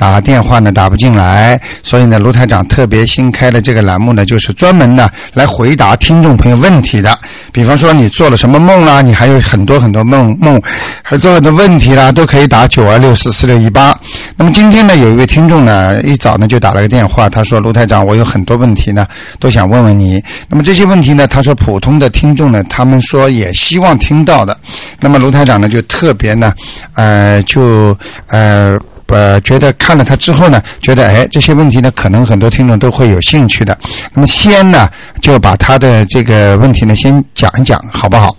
[0.00, 7.18] 打电话呢打不进来，所以呢，卢台长特别新开的这个栏目呢，就是专门呢来回答听众朋友问题的。
[7.52, 10.58] 比方说你做了什么梦啦，你还有很多很多梦梦，
[11.02, 13.94] 很多很多问题啦，都可以打九二六四四六一八。
[14.36, 19.06] 那么今天呢，有一位听众呢，一早呢就打了个电话，他说：“卢台长，我有很多问题呢，
[19.38, 24.56] 都想问问你。”那么这些问题呢，他说普通的听众呢，他们说也希望听到的。
[24.98, 26.54] 那么卢台长呢，就特别呢，
[26.94, 27.94] 呃，就
[28.28, 28.80] 呃。
[29.10, 33.76] 呃，觉得看了他之后呢，觉得哎，这些问题呢，可能很多听众都会有兴趣的。
[34.14, 34.88] 那么先呢，
[35.20, 38.36] 就把他的这个问题呢，先讲一讲，好不好？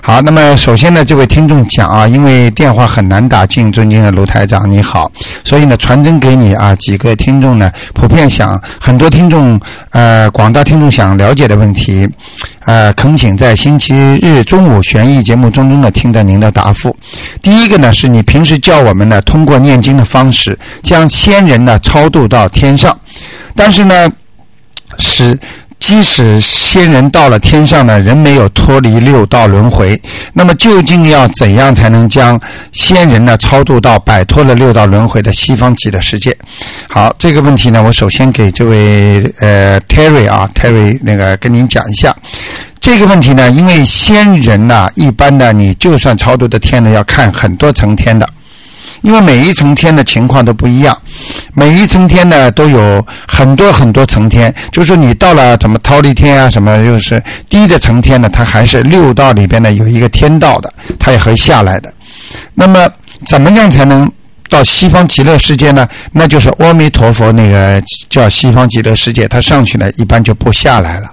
[0.00, 5.10] 好，那么首先呢，这位听众讲啊，因为电话很难打进，尊敬的卢台长你好，
[5.44, 9.58] 所以呢，传真给你啊，几个听众呢，普遍想很多听众
[9.90, 12.08] 呃，广大听众想了解的问题，
[12.66, 16.96] 呃，恳请在星期日中午悬疑节目中呢，听到您的答复。
[17.42, 22.98] 第一个呢，是你平时叫我们呢，通过念经的方式，将先人呢超度到天上，
[23.54, 24.10] 但是呢，
[24.98, 25.38] 使。
[25.86, 30.00] 即使仙人到了天上呢，仍没有脱离六道轮回。
[30.32, 32.40] 那么究竟要怎样才能将
[32.72, 36.34] 仙人呢超度到摆脱了六道轮回的西方极乐世界？
[36.88, 42.16] 好，这个问题呢，我首先给这位呃 Terry 啊 Terry 那个跟您讲一下
[42.80, 48.26] 这个问题呢，因为仙人呢，一般的你就算超度的天呢，要看很多层天的。
[49.04, 50.96] 因为每一层天的情况都不一样，
[51.52, 61.92] 每一层天呢都有很多很多层天，就是你到了什么忉利天啊，什么就是低的层天呢，它还是六道里边呢有一个天道的，它也会下来的。
[62.54, 62.88] 那么
[63.26, 64.10] 怎么样才能
[64.48, 65.86] 到西方极乐世界呢？
[66.10, 71.08] 那就是阿弥陀佛那个叫西方极乐世界，它上去呢一般就不下来了。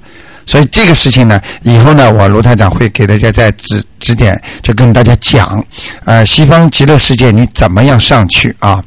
[0.52, 5.66] 所以这个事情呢，以后呢，我卢台长会给大家再指指点，就跟大家讲，
[6.04, 8.84] 呃，西方极乐世界你怎么样上去啊？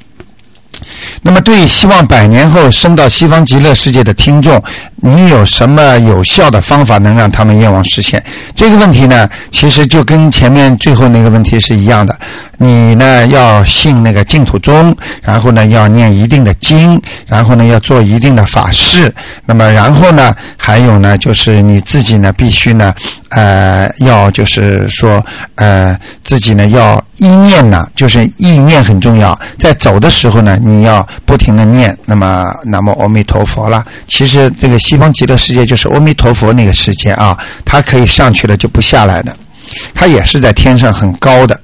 [1.23, 4.62] 那么，对希望百年后升到西方极乐世界的听众，
[4.97, 8.23] 你有什么有效的方法能让他们愿望实现？
[8.55, 12.15] 这个问题呢，其实就跟前面最后那个问题是一样的。
[12.64, 19.12] 你呢要信那个净土宗，然后呢要念一定的经，然后呢要做一定的法事。
[19.44, 22.94] 那么，然后呢还有呢就是你自己呢必须呢
[23.28, 25.22] 呃要就是说
[25.56, 31.96] 呃自己呢要意念呢就是意念很重要，在走的时候呢你要不停的念。
[32.06, 33.84] 那么南无阿弥陀佛了。
[34.06, 39.36] 其实这个西方极乐世界就是阿弥陀佛那个世界啊，它可以上去了就不下来了，
[39.95, 41.61] 它也是在天上很高的。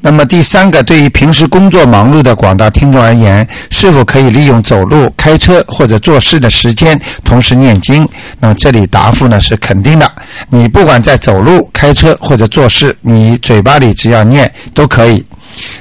[0.00, 8.08] 那么第三个，对于平时工作忙碌的广大听众而言，是否可以利用走路、开车或者做事的时间同时念经？
[8.38, 10.10] 那么这里答复呢是肯定的。
[10.48, 15.24] 你不管在走路、开车或者做事，你嘴巴里只要念都可以。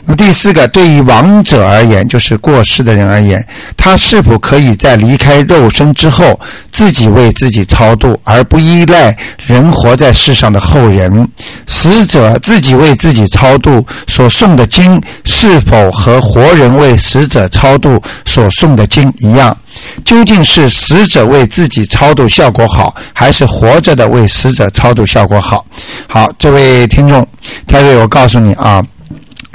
[0.06, 3.46] 那么第四个，对于亡者而言，就是过世的人而言，
[3.76, 6.40] 他是否可以在离开肉身之后，
[6.72, 11.28] 自己为自己超度，而不依赖人活在世上的后人？
[11.68, 19.56] 死者自己为自己超度所诵的经，是否和活人为死者超度所诵的经一样？
[20.04, 25.66] 究竟是死者为自己超度效果好，还是活着的为死者超度效果好？
[26.08, 27.28] 好，这位听众，
[27.68, 28.84] 泰瑞，我告诉你啊。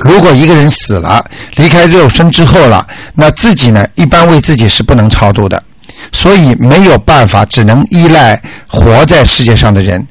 [0.04, 1.24] 如果一个人死了，
[1.56, 5.62] 离开肉身之后了，那自己呢，一般为自己是不能超度的，
[6.10, 10.04] 所以没有办法，只能依赖活在世界上的人。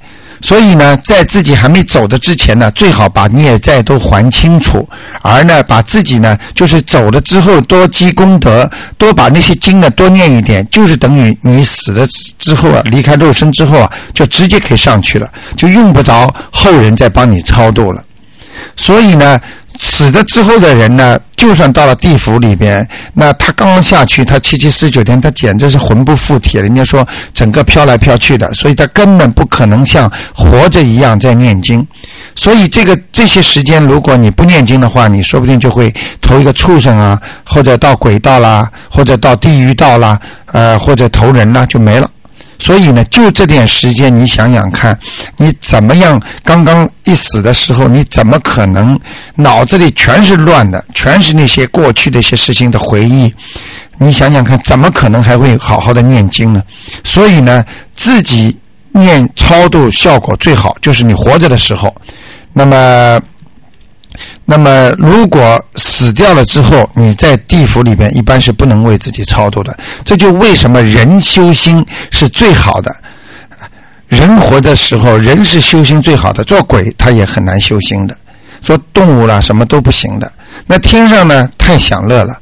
[0.44, 4.88] 所以呢，在自己还没走的之前呢，最好把孽债都还清楚，
[5.22, 12.08] 而呢，把自己呢，就是走了之后多积功德，多把那些经呢多念一点，就是等于你死了
[12.40, 18.04] 之后啊，离开肉身之后啊，就直接可以上去了，就用不着后人再帮你超度了。
[18.76, 19.40] 所以呢。
[19.84, 31.86] 死了之后的人呢，就算到了地府里边，那他刚刚下去，他七七四十九天，他简直是魂不附体，人家说整个飘来飘去的，所以他根本不可能像活着一样在念经。
[32.36, 40.20] 所以这个这些时间，如果你不念经的话，你说不定就会投一个畜生啊，或者到鬼道啦，或者到地狱道啦，
[40.52, 42.08] 呃，或者投人啦，就没了。
[42.62, 44.96] 所以呢，就这点时间，你想想看，
[45.36, 46.22] 你怎么样？
[46.44, 48.98] 刚刚一死的时候，你怎么可能
[49.36, 53.34] 脑子里全是乱的，全是那些过去的一些事情的回忆？
[53.98, 56.62] 你想想看，怎么可能还会好好的念经呢？
[57.04, 58.56] 所以呢，自己
[58.92, 61.94] 念超度效果最好，就是你活着的时候。
[62.54, 63.20] 那么。
[64.46, 69.78] 那么，如果死掉了之后，你在地府里边一般是不能为自己超度的。
[70.04, 72.94] 这就为什么人修心是最好的。
[74.08, 76.44] 人活的时候，人是修心最好的。
[76.44, 78.16] 做鬼他也很难修心的。
[78.62, 80.32] 做动物啦，什么都不行的。
[80.68, 82.38] 那天上呢，太享乐了。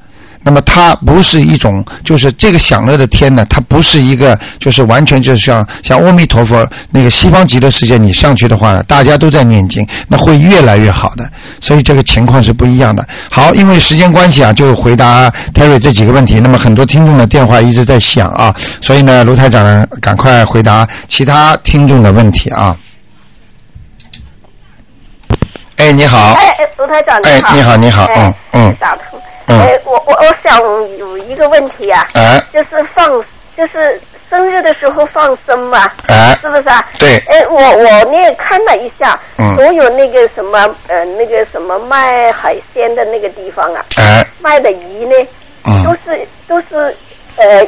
[0.49, 11.29] 那么它不是一种，就是这个享乐的天呢，它不是一个，就是完全就是像像阿弥陀佛那个西方极乐世界，你上去的话呢，大家都在念经，那会越来越好的。
[11.61, 13.07] 所以这个情况是不一样的。
[13.29, 16.39] 好，因为时间关系啊，就回答 Terry 这几个问题。
[16.39, 18.51] 那么很多听众的电话一直在响啊，
[18.81, 22.75] 所以呢，卢台长赶快回答其他听众的问题啊。
[25.79, 26.33] 哎，你好。
[26.33, 28.75] 哎，卢台长，哎，你好，你好，嗯嗯。
[28.81, 29.17] 打通。
[29.47, 30.61] 哎，我我我想
[30.97, 32.05] 有一个问题啊。
[32.15, 32.37] 哎。
[32.53, 33.09] 就是放，
[33.55, 33.99] 就是
[34.29, 35.89] 生日的时候放生嘛。
[36.09, 36.35] 哎。
[36.41, 36.85] 是不是啊？
[36.99, 37.17] 对。
[37.27, 39.17] 哎，我我呢看了一下，
[39.55, 40.59] 所有那个什么
[40.89, 43.81] 呃那个什么卖海鲜的那个地方啊，
[44.41, 45.15] 卖的鱼呢，
[45.85, 46.93] 都是都是
[47.37, 47.63] 呃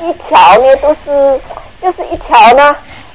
[0.00, 1.40] 一条呢都是
[1.82, 2.72] 就是一条呢。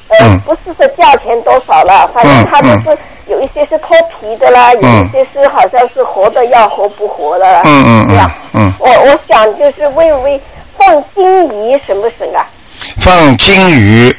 [0.09, 2.97] 呃，不是说价钱多少了，反正它就是
[3.27, 7.61] 有一些是脱皮的啦，有一些是好像是活的要活不活的啦，
[8.07, 8.31] 这样。
[8.53, 10.41] 嗯，我我想就是问问
[10.77, 12.43] 放金鱼行不行啊？
[12.99, 14.15] 放金鱼，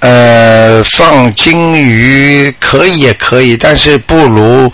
[0.00, 4.70] 呃，放金鱼可以也可以，但是不如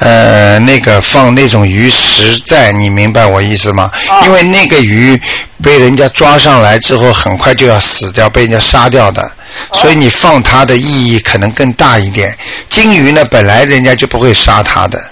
[0.00, 3.90] 呃那个放那种鱼实在，你明白我意思吗？
[4.24, 5.20] 因为那个鱼
[5.62, 9.30] 被人家抓上来之后，很快就要死掉，被人家杀掉的。
[9.72, 12.36] 所以你放它的意义可能更大一点。
[12.68, 15.02] 金鱼呢，本来人家就不会杀它的，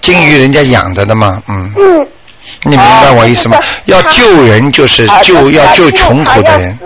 [0.00, 1.72] 金鱼人家养着的嘛，嗯。
[1.76, 2.06] 嗯。
[2.64, 3.58] 你明白我意思吗？
[3.84, 6.76] 要救人就是救要救穷苦的人。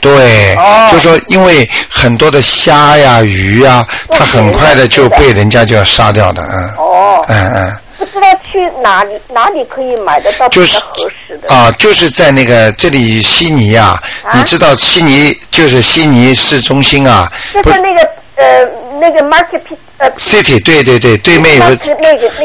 [0.00, 0.54] 对。
[0.56, 0.88] 哦。
[0.90, 6.70] 就说因为很多的虾呀、鱼呀，它很快的就被人家就要杀掉的，嗯。
[6.78, 7.24] 哦。
[7.28, 7.76] 嗯嗯。
[7.96, 11.13] 不知道去哪里哪里可以买得到比较合适的
[11.48, 11.70] 啊？
[11.78, 14.00] 就是在那个这里悉尼啊，
[14.32, 17.30] 你知道悉尼就是悉尼市中心啊。
[17.52, 18.64] 就是那个呃
[19.00, 19.60] 那个 market
[19.98, 21.76] 呃 city 对对对，对面有个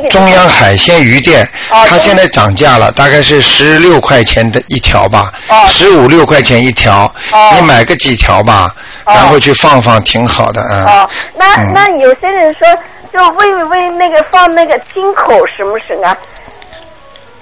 [0.09, 5.31] 中央海鲜鱼店，它现在涨价了，大概是十六块钱的一条吧，
[5.67, 7.13] 十五六块钱一条，
[7.55, 8.73] 你买个几条吧，
[9.05, 10.83] 然后去放放挺好的啊。
[10.85, 12.67] 哦，那那有些人说。
[13.11, 16.15] 就为为那个放那个金口什么什啊？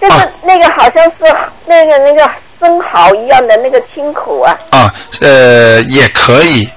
[0.01, 1.35] 就是那个好像是
[1.65, 2.29] 那个那个
[2.59, 4.57] 生蚝一样的那个青口啊。
[4.69, 6.67] 啊，呃，也可以，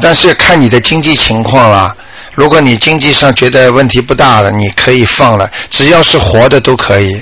[0.00, 1.94] 但是看你的经济情况了。
[2.32, 7.20] 如果你经济上觉得问题不大了，你可以放了，只要是活的都可以。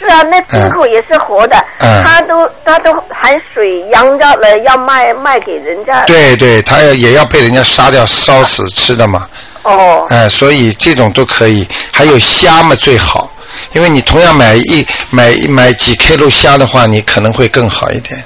[0.00, 6.02] 是啊，那金口也是活的，它都它都含水养着了，要卖卖给人家。
[6.04, 9.28] 对对，它要也要被人家杀掉烧死吃的嘛。
[9.62, 13.28] 哦，哎，所以这种都可以，还有虾嘛最好，
[13.72, 18.22] 因为你同样买一买买几 K 路虾的话，你可能会更好一点。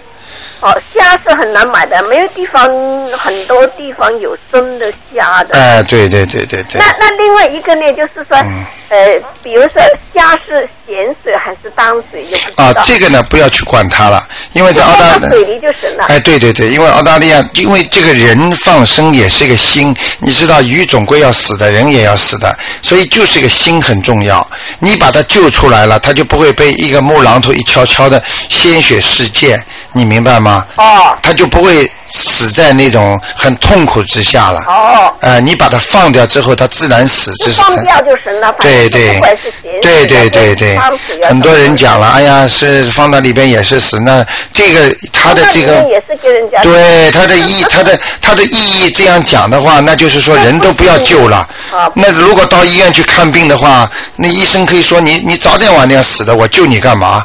[0.60, 2.62] 哦，虾是很难买的，没有地方，
[3.10, 5.58] 很多地方有生的虾的。
[5.58, 6.80] 哎，对对对对对。
[6.80, 8.36] 那那另外一个呢，就是说，
[8.88, 9.82] 呃，比如说
[10.14, 15.28] 虾是咸水还是淡水，也不啊，这个呢，不要去管它了，因为在澳大利亚。
[15.30, 16.04] 水里就行了。
[16.08, 24.46] 哎，对对对，因为澳大利亚，因为这个人放生也是一个心，你知道鱼总归要死的，人也要死的，所以就是一个心很重要。
[24.80, 29.64] 你把它救出来了，它就不会被一个木榔头一敲敲的鲜血事件。
[29.92, 30.66] 你明白吗？
[30.76, 31.90] 哦，它就不会
[32.42, 34.60] 死在那种很痛苦之下了。
[34.66, 37.32] 哦，呃，你把它放掉之后，它自然死。
[37.38, 38.52] 这是放掉就行了。
[38.60, 39.20] 对对，
[39.80, 40.78] 对对对对，
[41.26, 44.00] 很多人讲了，哎呀，是放到里边也是死。
[44.00, 51.48] 那这个他的这个也是给人家对他的意， 他的他的意义这样讲的话，那就是说人都不要救了。
[51.94, 57.24] 那如果到医院去看病的话，那医生可以说你你早点晚点死的，我救你干嘛？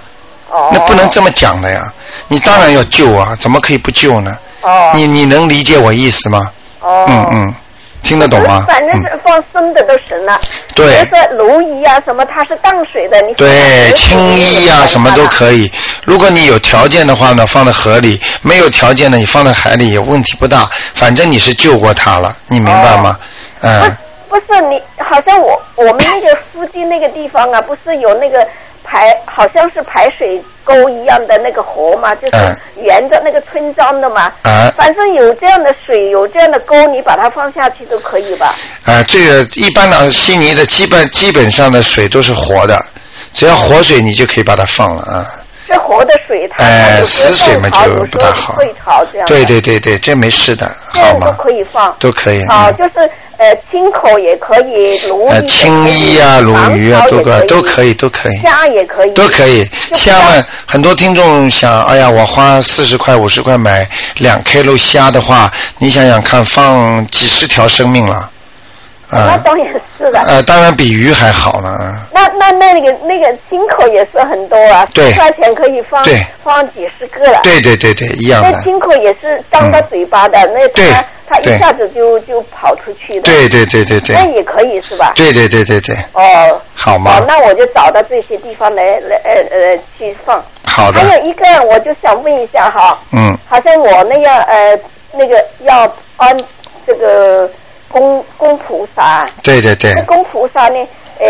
[0.50, 1.91] 哦，那不能这么讲的呀。
[2.29, 4.38] 你当然要救啊，怎么可以不救呢？
[4.61, 6.51] 哦，你你能理解我意思吗？
[6.81, 7.55] 哦，嗯嗯，
[8.03, 8.65] 听得懂吗？
[8.67, 10.39] 反正是放生的都行了。
[10.75, 10.85] 对。
[10.85, 13.47] 比如说鲈鱼啊，什么它是淡水的，你对
[13.95, 15.71] 青衣啊，什么都可以。
[16.05, 20.69] 如果你有条件的话呢，放在河里；没有条件的，你放在海里也问题不大。
[20.93, 23.17] 反正你是救过它了，你明白吗？
[23.61, 23.97] 嗯。
[24.29, 28.45] 不是你，好像我我们那个附近那个地方啊，不是有那个。
[28.89, 32.38] 排好像是排水沟一样的那个河嘛，就是
[32.83, 34.29] 沿着那个村庄的嘛。
[34.43, 34.69] 啊。
[34.75, 38.53] 反正有这样的水，有这样的沟，你把它放下去都可以吧。
[38.83, 42.77] 啊，这个一般的悉尼的基本基本上的水都是活的，
[43.31, 45.25] 只要活水你就可以把它放了啊。
[45.65, 48.55] 是活的水，它哎，死水嘛就不大好。
[48.55, 49.27] 退潮这样。
[49.27, 51.27] 对对对对，这没事的，好吗？
[51.38, 51.95] 都可以放。
[52.00, 52.45] 都可以。
[52.47, 53.09] 好，就是。
[53.38, 58.38] 呃，青口也可以，鲈鱼、青衣啊，鲈鱼啊，都可都可以，都可以。
[58.41, 59.12] 虾也可以。
[59.12, 59.63] 都可以，
[59.94, 68.29] 虾嘛，很多听众想，哎呀，我花四十块、五十块买两 K 肉虾的话，你想想看，放几十条生命了，
[69.09, 69.65] 那当然
[69.97, 70.19] 是的。
[70.19, 72.03] 呃，当然比鱼还好呢。
[72.11, 76.03] 那那那那个那个金口也是很多啊，十块钱可以放
[76.43, 77.39] 放几十个了。
[77.43, 78.51] 对对对对，一样的。
[78.51, 83.21] 那金口也是张着嘴巴的，那它它一下子就就跑出去的。
[83.21, 84.15] 对对对对对。
[84.15, 85.13] 那也可以是吧？
[85.15, 85.95] 对对对对对。
[86.11, 86.61] 哦。
[86.75, 87.23] 好吗？
[87.25, 90.43] 那我就找到这些地方来来呃呃去放。
[90.65, 90.99] 好的。
[90.99, 92.99] 还有一个，我就想问一下哈。
[93.13, 93.37] 嗯。
[93.47, 94.77] 好像我那样呃
[95.13, 96.37] 那个要安
[96.85, 97.49] 这个。
[97.89, 100.77] 供供菩萨，对对对，供菩萨呢，
[101.20, 101.27] 呃，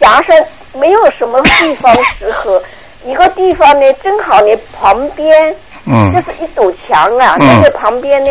[0.00, 0.32] 假设
[0.72, 2.62] 没有什么地方适合，
[3.04, 4.48] 一个地方呢，正好呢
[4.78, 5.54] 旁边，
[5.86, 8.30] 嗯，就是一堵墙啊，那个旁边呢，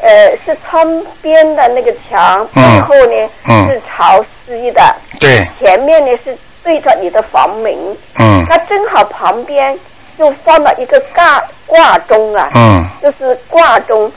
[0.00, 3.66] 呃，是窗边的那个墙，背后呢嗯。
[3.66, 7.72] 是潮湿的，对，前面呢是对着你的房门，
[8.18, 9.78] 嗯，它正好旁边
[10.18, 14.10] 就放了一个挂挂钟啊，嗯，就是挂钟。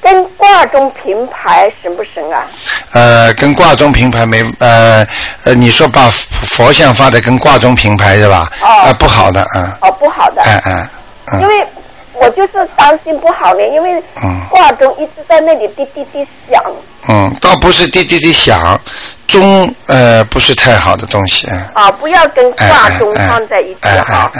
[0.00, 2.46] 跟挂钟平牌行不行啊？
[2.92, 5.06] 呃，跟挂钟平牌没呃
[5.44, 8.50] 呃，你说把佛像放在跟挂钟平牌是吧？
[8.62, 9.78] 哦，不好的啊。
[9.82, 10.42] 哦，不好的。
[10.44, 10.88] 嗯嗯
[11.32, 11.40] 嗯。
[11.40, 11.66] 因为
[12.14, 14.02] 我就是担心不好呢，因为
[14.48, 16.62] 挂钟一直在那里滴滴滴响。
[17.08, 18.78] 嗯，倒不是滴滴滴响，
[19.26, 21.46] 钟呃不是太好的东西。
[21.74, 24.30] 啊，不要跟挂钟放在一起哈。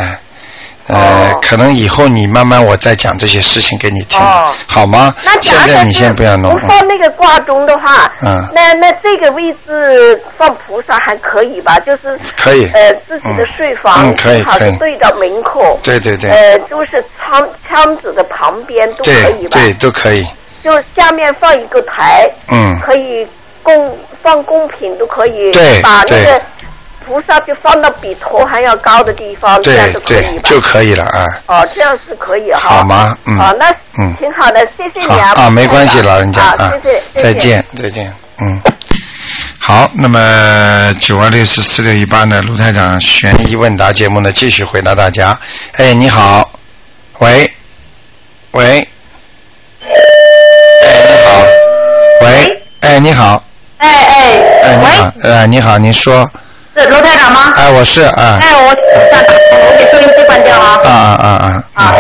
[0.93, 4.19] 呃，可能以后你慢慢我再讲这些事情给你听，
[4.67, 5.15] 好吗？
[5.25, 6.53] 那现在你先不要弄。
[6.53, 11.79] 不放那个挂钟的话，嗯，那那这个位置放菩萨还可以吧？
[11.81, 19.59] 就是可以，呃，自己的睡房正好是对着门口，对对对，呃，就是窗窗子的旁边都可以吧？
[19.59, 20.27] 对，都可以。
[20.63, 23.27] 就下面放一个台，嗯，可以
[23.63, 26.41] 供放贡品都可以，对，把那个。
[27.11, 30.49] 菩萨就放到比头还要高的地方，这样就可以吧？
[30.49, 31.27] 就可以了啊。
[31.47, 32.61] 哦，这样是可以哈。
[32.61, 33.19] 好吗？
[33.27, 33.37] 嗯。
[33.37, 33.67] 好，那
[33.99, 35.33] 嗯，挺好的，谢谢你啊。
[35.35, 38.61] 啊，没关系，老人家啊，谢谢，再见，再见，嗯。
[39.59, 42.41] 好，那么九二六四四六一八呢？
[42.43, 45.37] 卢台长悬疑问答节目呢，继续回答大家。
[45.79, 46.49] 哎，你好，
[47.19, 47.53] 喂，
[48.53, 48.89] 喂，
[49.83, 49.91] 哎，
[51.09, 51.43] 你好，
[52.23, 53.45] 喂，哎，你好，
[53.79, 56.31] 哎哎，哎，你好，呃，你好，您说。
[56.81, 57.53] 是罗台长吗？
[57.57, 58.39] 哎，我是啊。
[58.41, 58.75] 哎，我
[59.13, 59.23] 想
[59.53, 60.81] 我给收音机关掉啊。
[60.83, 61.85] 啊啊啊啊！
[61.85, 61.95] 啊。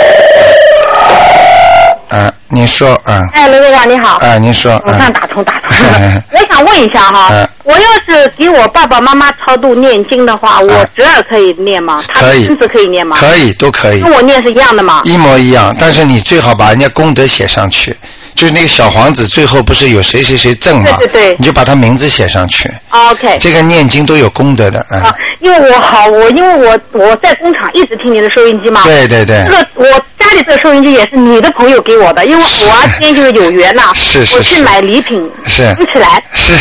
[2.12, 3.28] 嗯，您说啊。
[3.34, 4.16] 哎，罗台长你好。
[4.20, 4.80] 哎，您说。
[4.86, 5.76] 我算打通打通。
[6.32, 7.30] 我想问一下哈，
[7.64, 12.02] 我要是给我爸爸妈妈超度念经的话，我侄儿可以念吗？
[12.14, 12.46] 可以。
[12.46, 13.16] 孙子可以念吗？
[13.20, 14.00] 可以，都可以。
[14.00, 15.00] 跟我念是一样的吗？
[15.04, 17.94] 一模一样，但是你最好把人家功德写上去。
[18.34, 20.96] 就是那个小皇子，最后不是有谁谁谁赠嘛？
[20.98, 22.70] 对对对，你就把他名字写上去。
[22.88, 23.38] OK。
[23.38, 25.14] 这个念经都有功德的啊。
[25.40, 28.84] 因为我好，我因为我我在工厂一直听你的收音机嘛。
[28.84, 29.44] 对对对。
[29.46, 29.84] 这个我
[30.18, 33.90] 家里这个收音机也是你的朋友给我的，因为我今天就是有缘呐。
[33.94, 34.36] 是是。
[34.36, 35.18] 我去买礼品。
[35.46, 35.62] 是。
[35.80, 36.22] 一起来。
[36.34, 36.52] 是。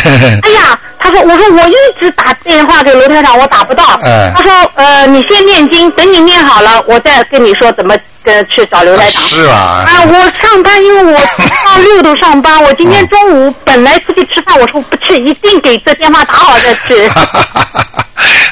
[0.43, 3.97] 哎呀，他说，我说我一直打电话给罗台长，我打不到。
[4.03, 4.31] 嗯。
[4.35, 7.95] 他说，呃，你先念经，等你念好了，我再跟你说怎么。
[8.21, 9.81] 跟去找刘台长是啊？
[9.87, 10.13] 啊，我
[10.45, 11.17] 上班，因为我
[11.65, 12.59] 到六都上班。
[12.61, 16.95] 我今天中午本来出去吃饭，我说不去，一定给这电话打好再去。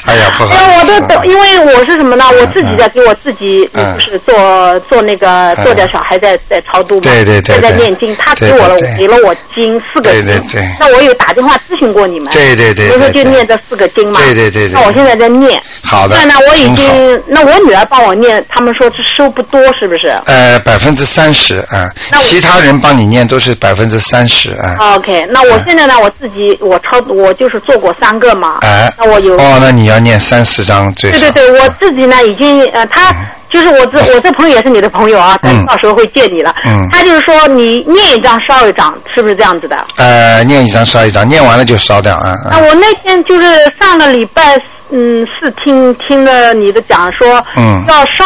[0.06, 0.54] 哎呀，不好。
[0.54, 2.24] 因为我都等，因为我是什么呢？
[2.40, 8.16] 我自己在给我自己，就是做做那个做点小孩在在超度嘛，对对对，在念经。
[8.16, 10.24] 他给我了，给了我经四个经。
[10.24, 10.66] 对对对。
[10.80, 12.32] 那我有打电话咨询过你们。
[12.38, 12.88] 对对对。
[12.88, 14.20] 所以说就念这四个经嘛。
[14.20, 14.68] 对对对。
[14.68, 15.60] 那我现在在念。
[15.82, 16.16] 好的。
[16.16, 20.08] 那呢，我已经，那我女儿帮我念，他们说是收不多，是不是？
[20.26, 21.90] 呃，百分之三十啊。
[22.10, 24.76] 那其他人帮你念都是百分之三十啊。
[24.94, 28.58] OK，那我现在呢，我自己我超我就是做过三个嘛。
[28.62, 28.92] 哎。
[28.98, 29.34] 那我有。
[29.34, 31.10] 哦，那你要念三四张最。
[31.10, 33.14] 对对对，我自己呢已经呃，他
[33.50, 36.54] 就是我这我这朋友也是你的朋友啊，他到时候会见你了。
[36.64, 36.88] 嗯。
[36.90, 39.76] 他就是说你念一张烧一张，是不是这样子的？
[39.96, 42.36] 呃，念一张烧一张，念完了就烧掉啊。
[42.50, 43.46] 啊，我那天就是
[43.80, 44.56] 上个礼拜
[44.90, 48.24] 嗯是听听了你的讲说，嗯，要烧。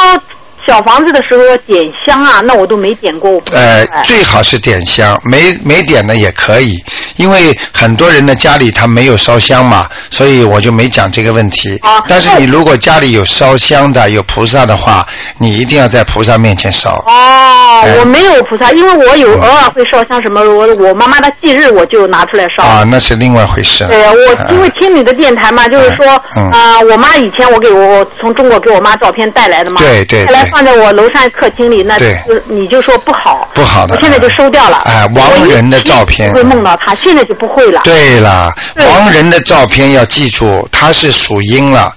[0.67, 3.43] 小房子的时候要点香啊，那我都没点过。
[3.53, 6.83] 呃，最好是点香，没没点呢也可以，
[7.17, 11.79] 因为很多人的家里他没有烧香嘛，所以我就没讲这个问题。
[11.83, 12.01] 啊。
[12.07, 15.07] 但是你如果家里有烧香的，有菩萨的话，
[15.39, 17.03] 你一定要在菩萨面前烧。
[17.07, 22.63] 哦，我没有菩萨，因为我有偶尔会烧香，什么我我妈妈的忌日我就拿出来烧。
[22.63, 23.87] 啊，那是另外回事。
[23.87, 26.07] 对，我因为听你的电台嘛，就是说
[26.53, 29.81] 啊，我妈以前我给我从中国给我妈照片带来的嘛。
[29.81, 30.27] 对对。
[30.53, 32.05] 放在我楼上客厅里，那就
[32.47, 34.83] 你就说不好，不好的，我现在就收掉了。
[34.85, 37.81] 哎，亡人的照片会梦到他，现在就不会了。
[37.85, 41.93] 对了，亡人的照片要记住，他是属阴了。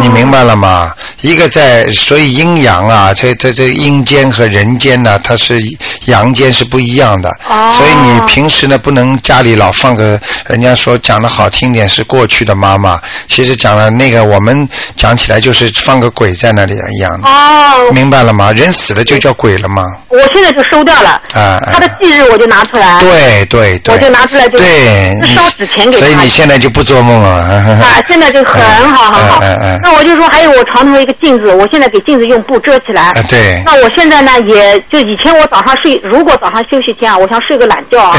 [0.00, 0.92] 你明白了吗？
[1.22, 5.60] 一个在，所以阴阳啊，这这这阴间和人间呢，它是
[6.04, 7.28] 阳间是不一样的。
[7.48, 7.70] 哦。
[7.72, 17.28] 所以你平时呢，不能家里老放个，人家说讲的好听点是过去的妈妈，其实讲了那个我们讲起来就是放个鬼在那里一样的。
[17.28, 17.90] 哦。
[17.92, 18.52] 明白了吗？
[18.52, 19.84] 人死了就叫鬼了吗？
[20.08, 21.20] 我现在就收掉了。
[21.34, 21.60] 啊。
[21.72, 23.00] 他的忌日我就拿出来。
[23.00, 23.94] 对对对。
[23.94, 24.58] 我就拿出来就。
[24.58, 25.18] 对。
[25.34, 25.98] 烧纸钱给他。
[25.98, 27.30] 所以你现在就不做梦了。
[27.30, 29.40] 啊，现在就很好很好。
[29.42, 29.80] 嗯嗯。
[29.82, 33.12] 那我就说，还有我床头一个镜子，我现在给镜子用布遮起来。
[33.28, 33.62] 对。
[33.64, 38.16] 那我现在呢，也就以前我早上睡，如果早上休息天啊，我想睡个懒觉啊，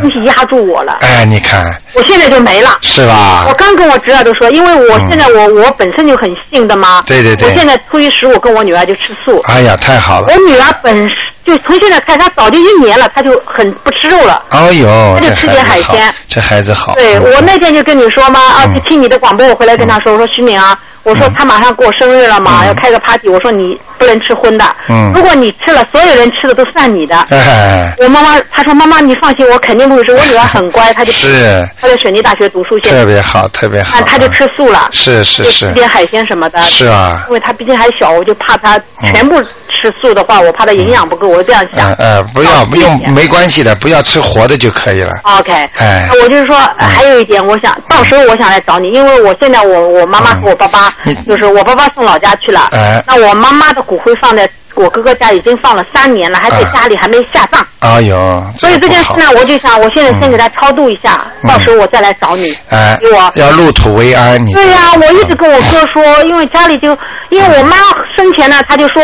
[0.00, 0.98] 东西压住我了。
[1.00, 1.74] 哎，你看。
[1.94, 2.70] 我现在就没了。
[2.80, 3.46] 是吧？
[3.48, 7.02] 我刚跟我侄儿都说，因为我现在我我本身就很信的嘛。
[7.06, 7.48] 对对对。
[7.48, 9.40] 我现在初一十五跟我女儿就吃素。
[9.44, 10.28] 哎呀，太好了。
[10.28, 11.08] 我女儿本
[11.44, 14.42] 就从现在开始，他早就一年了，他就很不吃肉了。
[14.50, 16.12] 哎呦，他就吃点海鲜。
[16.28, 16.94] 这孩子好。
[16.94, 20.78] 对，我那天就跟你说嘛，啊，就听你的广播，我回来跟他说，我说徐敏啊。
[21.04, 23.28] 我说他马上过生日了嘛，要开个 party。
[23.28, 27.14] 我说你不能吃荤的，嗯如果你吃了，所有人吃的都算你的。
[27.98, 30.12] 我妈妈她说妈妈你放心，我肯定不会吃。
[30.12, 34.00] 我女儿很乖，她就是她在水泥大学读书，特别好，特别好。
[34.06, 36.58] 她就吃素了，是是是，吃点海鲜什么的。
[36.62, 39.38] 是啊，因为她毕竟还小，我就怕她全部
[39.74, 41.92] 吃素的话，我怕它营养不够，我这样想。
[41.96, 45.12] 呃，不要不用，没关系的，不要吃活的就可以了。
[45.24, 50.90] OK，哎，我就是说还有一点，我想到时候我想来找你，因为我现在我我妈妈和我爸爸
[51.26, 51.74] 就是我爸。
[51.74, 52.68] 爸爸送老家去了，
[53.04, 57.66] 那我妈妈的骨灰放在我哥哥家，已经放了三年了，还在家里还没下葬。
[57.80, 62.56] 哎呦，所以这件事呢，我就想，我现在先给他超度一下，到时候我再来找你。
[62.68, 66.96] 哎，给我要入土为安，你对呀，我一直跟我哥说，因为家里就，
[67.30, 67.76] 因为我妈
[68.16, 69.02] 生前呢，他就说。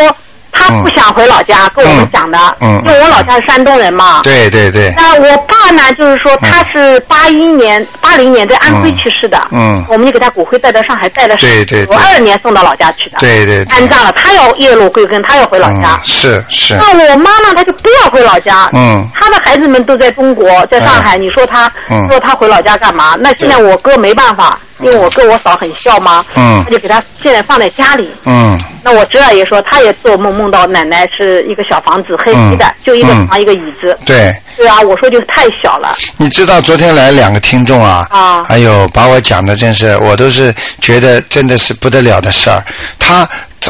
[0.51, 4.21] 他不想回老家，跟我们讲的，因为我老家是山东人嘛。
[4.23, 4.93] 对对对。
[4.95, 9.39] 那我爸呢，就是说他是八一年、八零年在安徽去世的。
[9.51, 9.83] 嗯。
[9.87, 11.85] 我们就给他骨灰带到上海，带了对对。
[11.87, 13.17] 我二年送到老家去的。
[13.19, 13.63] 对对。
[13.69, 15.99] 安葬了，他要叶落归根，他要回老家。
[16.03, 16.75] 是是。
[16.75, 18.69] 那我妈妈她就不要回老家。
[18.73, 19.07] 嗯。
[19.13, 21.71] 他的孩子们都在中国，在上海，你说他
[22.09, 23.15] 说他回老家干嘛？
[23.19, 24.59] 那现在我哥没办法。
[24.81, 28.11] 因为我跟我嫂很孝嘛，嗯他就给他现在放在家里。
[28.25, 33.97] 嗯，那我侄儿也说，他也做梦梦到奶奶是一个小房子，黑黑的，就一个床一个椅子。
[34.05, 34.33] 对。
[34.57, 35.95] 对啊，我说就是太小了。
[36.17, 38.05] 你知道昨天来两个听众啊？
[38.11, 38.43] 啊。
[38.47, 42.63] 哎呦，把我讲的真是，我都是觉得真的是不得了的事儿。
[42.99, 43.27] 他，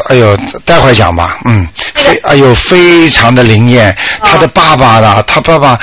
[0.08, 1.38] 哎呦，待会儿讲吧。
[1.44, 1.66] 嗯。
[1.94, 3.96] 非哎呦，非常的灵验。
[4.22, 5.22] 他的爸爸呢？
[5.26, 5.78] 他爸爸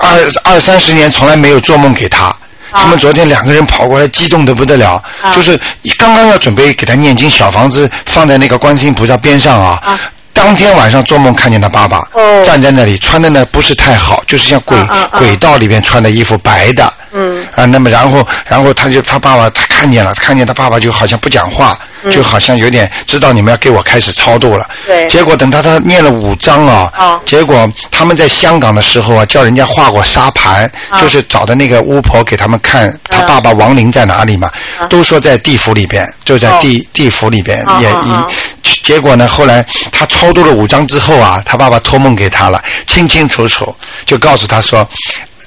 [0.00, 2.34] 二二三十年从来没有做梦给他。
[2.72, 5.02] 他们昨天两个人跑过来，激动的不得了，
[5.34, 5.58] 就是
[5.96, 9.98] 刚刚要准备给他念经，小房子放在那个观世音菩萨边上啊。
[10.34, 12.08] 当天晚上做梦看见他爸爸
[12.44, 14.78] 站在那里，穿的呢不是太好，就是像轨
[15.18, 16.92] 轨道里面穿的衣服，白的。
[17.12, 17.46] 嗯。
[17.54, 21.78] 啊，那么然后然后他就他爸爸他看见了，看见他爸爸就好像不讲话。
[22.10, 25.06] 就好像有点知道你们要给我开始超度了，对。
[25.06, 30.68] 结果等他他念了五章啊，结果他们在香港的时候啊，叫人家画过沙盘，
[31.00, 34.50] 就是找的那个巫婆给他们看他爸爸亡灵在哪里嘛，
[34.90, 43.72] 都说在地府里边，就在地地府里边也一，结果呢，后来他超度了五章之后啊，他爸爸托梦给他了，清清楚楚
[44.04, 44.84] 就告诉他说，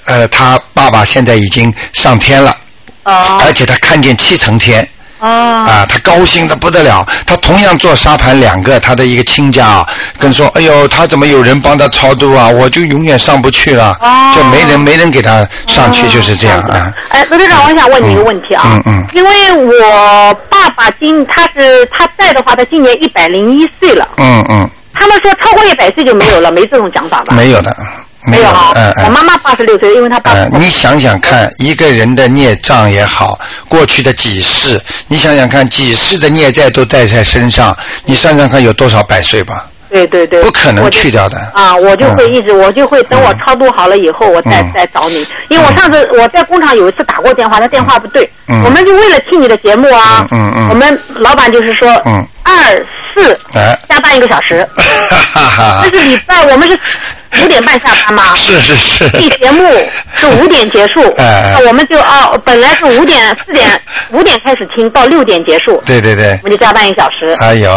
[0.06, 2.56] 呃，他爸爸现在已经上天了，
[3.04, 4.88] 而且他看见七层天。
[5.18, 7.04] 啊，他高兴的不得了。
[7.26, 9.90] 他同样做沙盘，两个他的一个亲家啊，
[10.20, 12.48] 跟说：“哎呦，他怎么有人帮他超度啊？
[12.50, 13.98] 我就永远上不去了，
[14.36, 18.64] 就没人没人给他上去，就是这样啊。”哎，罗队长，我想问你一个问题啊。
[18.66, 19.08] 嗯嗯。
[19.14, 24.08] 因为我爸爸今他是他在的话，他今年一百零一岁了。
[24.18, 24.70] 嗯嗯。
[24.94, 27.34] 他们说超过一百岁就没有了，没这种讲法吧？
[27.34, 27.76] 没有的。
[28.28, 28.74] 没有哈，
[29.06, 30.50] 我妈妈八十六岁，因为她嗯。
[30.60, 39.66] 你想想看，一个人的孽障也好，过去的几世，你想想看，几世的孽债都带在身上，你算算看有多少百岁吧？
[39.90, 40.42] 对对对。
[40.42, 41.38] 不可能去掉的。
[41.54, 45.26] 啊，我就会一直，我就会等我超度好了以后，我再再找你。
[45.50, 50.26] 因为我上次我在工厂有一次打过电话，那电话不对，我们就为了听你的节目啊，
[50.70, 51.90] 我们老板就是说
[52.44, 53.40] 二四
[53.88, 54.68] 加班一个小时，
[55.84, 56.78] 这是礼拜，我们是。
[57.44, 58.36] 五点半下班吗？
[58.36, 59.10] 是是是。
[59.10, 59.64] 这节目
[60.16, 63.70] 是五点结束， 那我们就哦，本来是五点四点
[64.12, 65.82] 五点开始听到六点结束。
[65.86, 66.38] 对对对。
[66.44, 67.36] 我们就加班一小时。
[67.40, 67.70] 哎呦。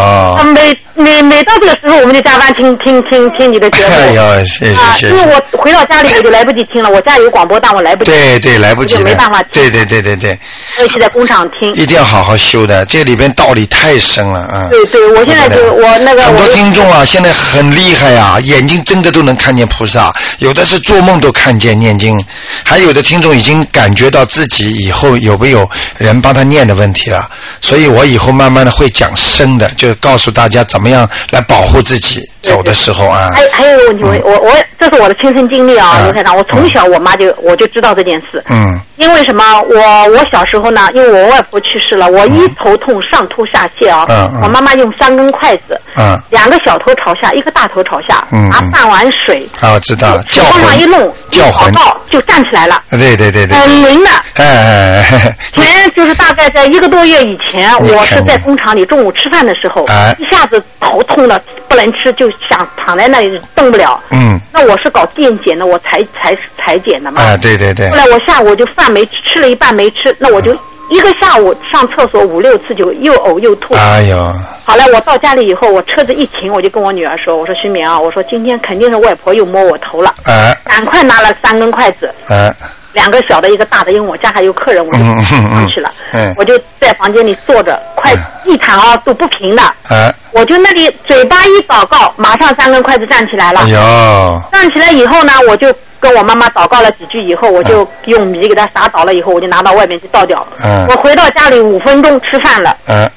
[0.54, 3.94] 每每每到这个时候，我们就加班听听听听你的节目。
[3.94, 5.08] 哎呦，谢谢谢谢。
[5.08, 8.10] 因为我回到家里我就来不及听了，我家有广播，但我来不及。
[8.10, 8.96] 对对，来不及。
[8.96, 9.62] 就没办法听。
[9.62, 10.38] 对对对对对。
[10.76, 11.72] 所以是在工厂听。
[11.74, 14.68] 一定要好好修的，这里边道理太深了啊。
[14.70, 16.22] 对对，我现在就我那个。
[16.22, 20.14] 很多听众啊，现在很厉害呀，眼睛睁着都能看见菩萨。
[20.38, 22.22] 有的是做梦都看见念经，
[22.64, 27.28] 还有的听众已经感觉到自己以后有没有人帮他念的问题了，
[27.60, 32.20] 所以我以后慢慢的会讲深的，就告诉大家怎么样来保护自己。
[32.40, 33.30] 走的时候啊。
[33.34, 38.42] 还还有一个问题，我我我这是我的亲身经历啊，刘台长，我从小我妈就我就知道这件事。
[38.48, 38.78] 嗯。
[38.96, 39.44] 因为什么？
[39.62, 39.76] 我
[40.10, 44.04] 我小时候呢，因为我外婆去世了，我一头痛上吐下泻啊。
[44.08, 44.42] 嗯嗯。
[44.42, 45.78] 我妈妈用三根筷子。
[45.96, 46.18] 嗯。
[46.30, 48.24] 两个小头朝下，一个大头朝下。
[48.32, 48.48] 嗯。
[48.48, 49.37] 拿半碗水。
[49.60, 50.20] 啊，我知道。
[50.30, 50.62] 叫魂。
[50.62, 51.72] 往上一弄，叫魂。
[52.10, 52.82] 就站起来了。
[52.90, 53.56] 对对对对。
[53.56, 54.10] 很灵的。
[54.34, 55.36] 哎哎哎。
[55.52, 59.84] 前就是大概在一个多月以前，我是在工厂里中午吃饭的时候，
[60.18, 64.00] 一下子头痛的不能吃，就想躺在那里动不了。
[64.10, 64.40] 嗯。
[64.52, 67.20] 那我是搞电检的，我裁裁裁剪的嘛。
[67.20, 67.88] 啊，对对对。
[67.90, 70.56] 后来我下午就饭没吃了一半没吃，那我就
[70.90, 73.74] 一个下午上厕所五六次就又呕又吐。
[73.74, 74.16] 哎呦！
[74.64, 80.54] 好了，我到家里以后，我车子一停，我就跟我女儿说：“我说徐敏啊，我说今天肯定是外婆又摸我头了。”哎。
[80.64, 82.12] 赶快拿了三根筷子。
[82.28, 82.54] 哎。
[82.94, 85.90] 两个小的，一个大的，因为我家还有客人，我就上去了。
[86.12, 86.34] 嗯。
[86.36, 89.62] 我就在房间里坐着，快地毯啊都不平的。
[89.88, 90.12] 哎。
[90.32, 93.60] 我就那里嘴巴一祷告，马上三根筷子站起来了。
[93.60, 94.42] 哎呦。
[94.52, 95.72] 站起来以后呢，我就。
[96.00, 100.46] 跟我妈妈祷告了几句以后，我就用米给它撒倒了，以后我就拿到外面去倒掉。
[100.64, 100.86] 嗯。
[100.88, 102.76] 我回到家里五分钟吃饭了。
[102.86, 103.10] 嗯。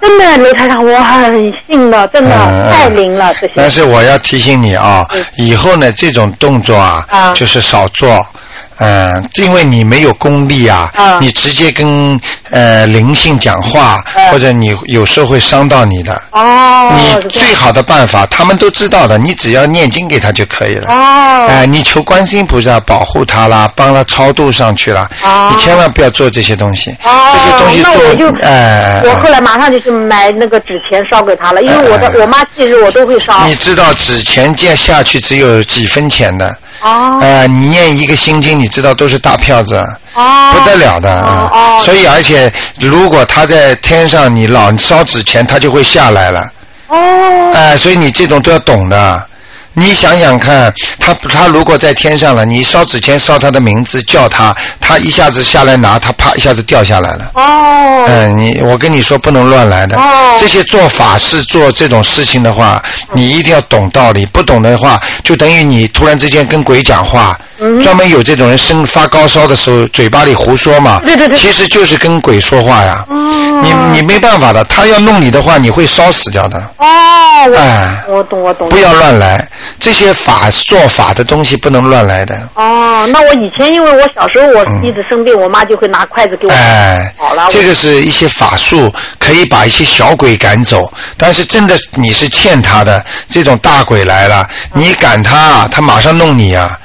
[0.00, 3.54] 真的，刘台上，我很信的，真的太灵了这些。
[3.56, 5.04] 但是我要提醒你啊，
[5.36, 8.24] 以后呢这种动作啊，就是少做。
[8.78, 16.12] 嗯，因为你没有功力啊，你直接跟呃灵性讲话，或者你有时候会伤到你的。
[16.30, 16.92] 哦。
[16.96, 20.88] 你最好的办法，他们都知道的，你只要念经给他就可以了。
[20.88, 21.46] 哦。
[21.48, 25.08] 哎，你求观世音菩萨保护他啦，帮他超度上去了。
[25.22, 25.52] 哦。
[25.54, 26.90] 你千万不要做这些东西。
[27.02, 27.32] 哦。
[27.32, 29.02] 这些东西做，哎。
[29.04, 33.44] 我后来马上就去买那个纸钱烧给他了，因为我的我妈忌日我都会烧。
[33.46, 36.56] 你知道纸钱借下去只有几分钱的。
[36.80, 39.76] 哦，呃，你念一个心经，你知道都是大票子，
[40.14, 41.50] 哦，不得了的啊！
[41.52, 46.40] 哦，所以而且如果他在天上，你老烧纸钱，他就会下来了。
[46.86, 49.26] 哦，哎，所以你这种都要懂的。
[49.78, 57.30] 你想想看，他他如果在天上了，你烧纸钱烧他的名字叫他，他一下子下来拿，他啪一下子掉下来了。
[57.34, 58.04] 哦。
[58.06, 59.96] 嗯，你我跟你说不能乱来的。
[59.96, 60.36] 哦。
[60.38, 67.38] 这些做法事做这种事情的话，你一定要懂道理，不懂的话，就等于你突然之间跟鬼讲话。
[67.82, 73.04] 专门有这种人生发高烧的时候，嘴巴里胡说嘛，对对对，其实就是跟鬼说话呀。
[73.08, 76.58] 哦，你你没办法的，他要弄你的话，你会烧死掉的。
[76.78, 76.86] 哦，
[77.56, 78.68] 哎，我懂我懂。
[78.68, 79.48] 不要乱来，
[79.80, 82.48] 这些法做法的东西不能乱来的。
[82.54, 86.52] 哦，那我以前因为我小时候我一直生病，我妈就会拿筷子给我。
[86.52, 87.48] 哎，好了。
[87.50, 96.78] 这个是一些法术可以把一些小鬼赶走，但是真的你是欠他的，这种大鬼来了，你赶他，他马上弄你呀。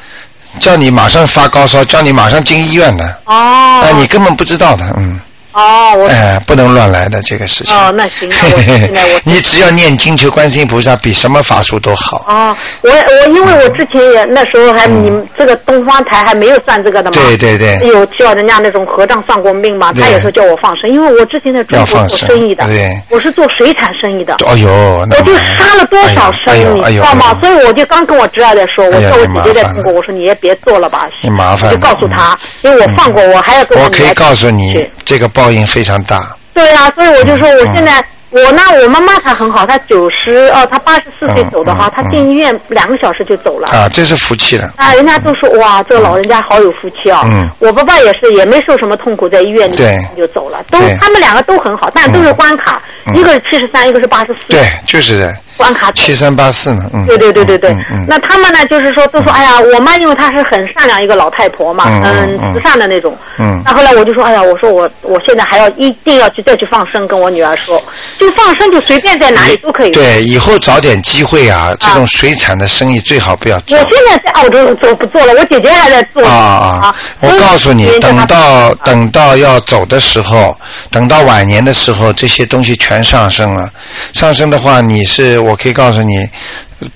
[0.59, 3.19] 叫你马上发高烧，叫你马上进医院的。
[3.25, 3.81] 哦。
[3.83, 5.19] 哎，你根本不知道的，嗯。
[5.53, 7.75] 哦，我哎，不能乱来的这个事情。
[7.75, 12.25] 哦，那行，那我现在我你只要念经求观世音菩萨，比什么法术都好。
[12.27, 17.21] 哦，我我因为我之前也那时候还你们这个东方台还没有算这个的嘛。
[17.27, 17.87] 对对对。
[17.87, 19.93] 有叫人家那种和尚算过命嘛？
[19.93, 24.35] 他也是叫我放生，因为我之前在中国做生意的，对，我是做水产生意的。
[24.47, 27.37] 哎呦，我就杀了多少生，你知道吗？
[27.39, 31.05] 所以我就刚跟我侄儿在说，我叫我姐姐在中国，我说你也别做了吧。
[31.21, 31.69] 你麻烦。
[31.71, 36.35] 就告诉他，因为我放过，我还要跟我可以告诉你，这个报应非常大。
[36.53, 43.67] 对呀，所以我就说，我现在我呢，我妈妈她很好，她九十哦，她八十四岁走的哈，她进医院两个小时就走了。
[43.67, 44.71] 啊，这是福气了。
[44.75, 47.21] 啊，人家都说哇，这个老人家好有福气啊。
[47.25, 47.49] 嗯。
[47.59, 49.75] 我爸爸也是，也没受什么痛苦，在医院里
[50.15, 50.63] 就走了。
[50.69, 52.81] 都他们两个都很好，但都是关卡，
[53.15, 54.39] 一个是七十三，一个是八十四。
[54.49, 55.35] 对，就是的。
[55.57, 57.75] 关卡七三八四呢，嗯，对对对对对，
[58.07, 67.81] 那他们呢，就是说都说，哎呀，我妈因为她是很善良一个老太婆嘛，嗯，慈善的那种，嗯，那后来我就说，哎呀，我说我我现在还要一定要去再去放生，跟我女儿说，
[68.19, 69.91] 就放生就随便在哪里都可以。
[69.91, 73.77] 对，以后找点机会啊，这种水产的生意最好不要做。
[73.77, 76.23] 我现在在澳洲做不做了，我姐姐还在做。
[76.25, 76.95] 啊啊！
[77.19, 80.55] 我告诉你，等到等到要走的时候，
[80.89, 83.69] 等到晚年的时候，这些东西全上升了。
[84.13, 86.27] 上升的话，你是我可以告诉你。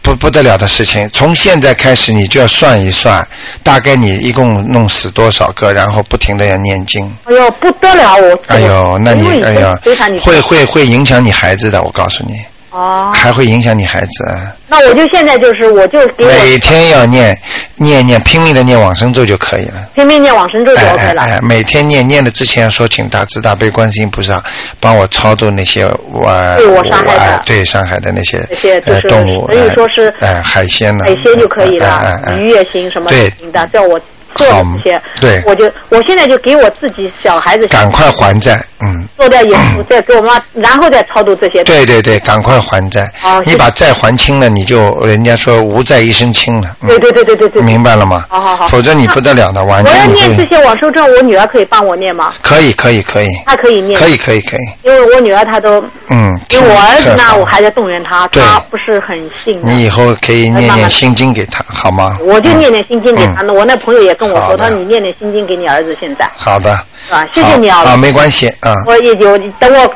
[0.01, 3.25] 不不得了的事情，从现在开始你就要算一算，
[3.63, 7.05] 大概你一共弄死多少个，然后不停的要念经。
[7.23, 8.17] 哎呦，不得了！
[8.17, 9.73] 我哎呦，那你哎呦，
[10.19, 12.33] 会会会影响你孩子的，我告诉你。
[12.77, 13.11] 哦。
[13.13, 14.25] 还会影响你孩子。
[14.67, 17.37] 那我就现在就是，我就每天要念
[17.75, 19.87] 念念，拼命的念往生咒就可以了。
[19.95, 21.21] 拼命念往生咒就 OK 了。
[21.21, 24.43] 哎，每天念念的之前说，请大慈大悲观世音菩萨
[24.79, 33.99] 帮我超度那些我对我伤害的对伤害的那些那些就是动物，所以说是哎海鲜呢，海鲜就可以了，鱼也行，什么行的，叫我。
[34.37, 39.55] 做的这些，对，我就我现在就给我自己小孩子赶快还债，嗯，做掉也
[39.89, 41.63] 再给我妈，然后再超度这些。
[41.63, 43.11] 对对对，赶快还债。
[43.23, 46.75] 哦，你把债还清了，你就人家说无债一身轻了。
[46.85, 47.61] 对对对对对对。
[47.61, 48.25] 明白了吗？
[48.29, 48.67] 好好好。
[48.67, 49.93] 否则你不得了的，完全。
[49.93, 52.33] 我要念这些往生咒，我女儿可以帮我念吗？
[52.41, 53.27] 可以可以可以。
[53.45, 53.99] 她可以念。
[53.99, 54.59] 可以可以可以。
[54.83, 59.57] 因为我女儿她都嗯，因为我儿子呢，我还在动员他，他不是很信。
[59.63, 62.17] 你以后可以念念心经给他，好吗？
[62.21, 63.41] 我就念念心经给他。
[63.41, 66.29] 那我那朋友也跟我说，他说你念念心经给你儿子现在。
[66.35, 66.71] 好的。
[67.09, 67.25] 啊？
[67.33, 67.83] 谢谢你啊。
[67.83, 68.73] 啊，没关系啊。
[68.85, 69.95] 我也有等我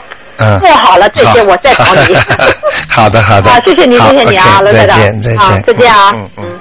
[0.60, 2.15] 做好了这些，我再找你。
[2.88, 3.52] 好的好的。
[3.52, 6.12] 好，谢谢你，谢谢你啊，罗再见再见再见啊。
[6.15, 6.60] 嗯嗯。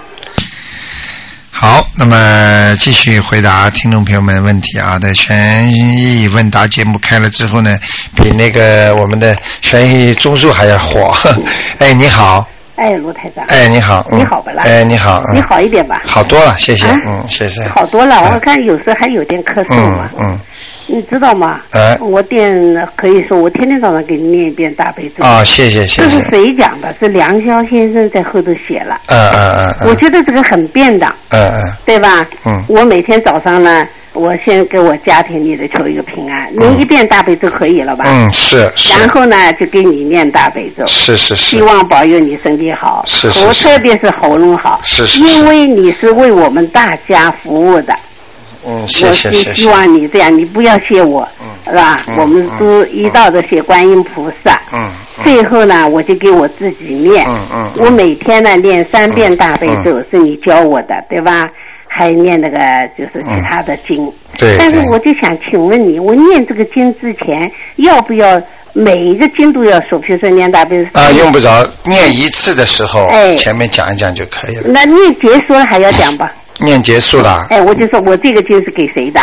[1.52, 4.98] 好，那么继续回答听众朋友们的问题啊！
[4.98, 7.76] 在悬疑问答节目开了之后呢，
[8.16, 11.14] 比那个我们的悬疑综述还要火。
[11.78, 12.48] 哎，你好。
[12.80, 13.44] 哎，罗台长。
[13.48, 14.06] 哎，你好。
[14.10, 14.62] 你好不啦。
[14.64, 15.22] 哎，你好。
[15.34, 16.00] 你好一点吧。
[16.06, 16.86] 好多了，谢谢。
[17.04, 17.62] 嗯，谢谢。
[17.68, 20.10] 好多了，我看有时候还有点咳嗽嘛。
[20.18, 20.40] 嗯。
[20.90, 21.60] 你知道吗？
[21.72, 21.96] 哎。
[22.00, 25.24] 我念可以说，我天天早上给你念一遍大悲咒。
[25.24, 26.02] 啊，谢谢谢谢。
[26.02, 26.94] 这是谁讲的？
[26.98, 29.00] 是梁霄先生在后头写了。
[29.06, 29.88] 嗯嗯嗯。
[29.88, 31.10] 我觉得这个很便当。
[31.30, 31.72] 嗯嗯。
[31.84, 32.26] 对吧？
[32.44, 32.64] 嗯。
[32.68, 33.84] 我每天早上呢。
[34.12, 38.04] 我先给我家庭里的求一个平安，您一遍大悲咒可以了吧？
[38.08, 38.90] 嗯，是是。
[38.98, 40.84] 然后呢，就给你念大悲咒。
[40.84, 41.56] 是是是。
[41.56, 43.04] 希望保佑你身体好。
[43.06, 43.52] 是是我。
[43.52, 44.80] 特别是喉咙好。
[44.82, 45.24] 是是是。
[45.24, 47.94] 因为你是为我们大家服务的。
[48.66, 49.48] 嗯，谢谢谢谢。
[49.48, 52.00] 我希望你这样，你不要谢我，嗯是吧？
[52.18, 54.60] 我们都一道的谢观音菩萨。
[54.72, 54.90] 嗯。
[55.22, 57.26] 最后呢，我就给我自己念。
[57.28, 57.70] 嗯嗯。
[57.78, 61.44] 我每天呢念三遍大悲咒，是你教我的，对吧？
[61.92, 62.56] 还念那个
[62.96, 64.56] 就是其他的经，对。
[64.56, 68.40] 但是我就想请问你，我念这个经之前，要不要
[68.72, 69.98] 每一个经都要说？
[69.98, 71.50] 比如说念大悲咒啊，用不着
[71.84, 74.68] 念一次的时候，哎，前面讲一讲就可以了。
[74.68, 76.32] 那念结束了还要讲吧？
[76.60, 77.46] 念结束了。
[77.50, 79.20] 哎，我就说我这个经是给谁的？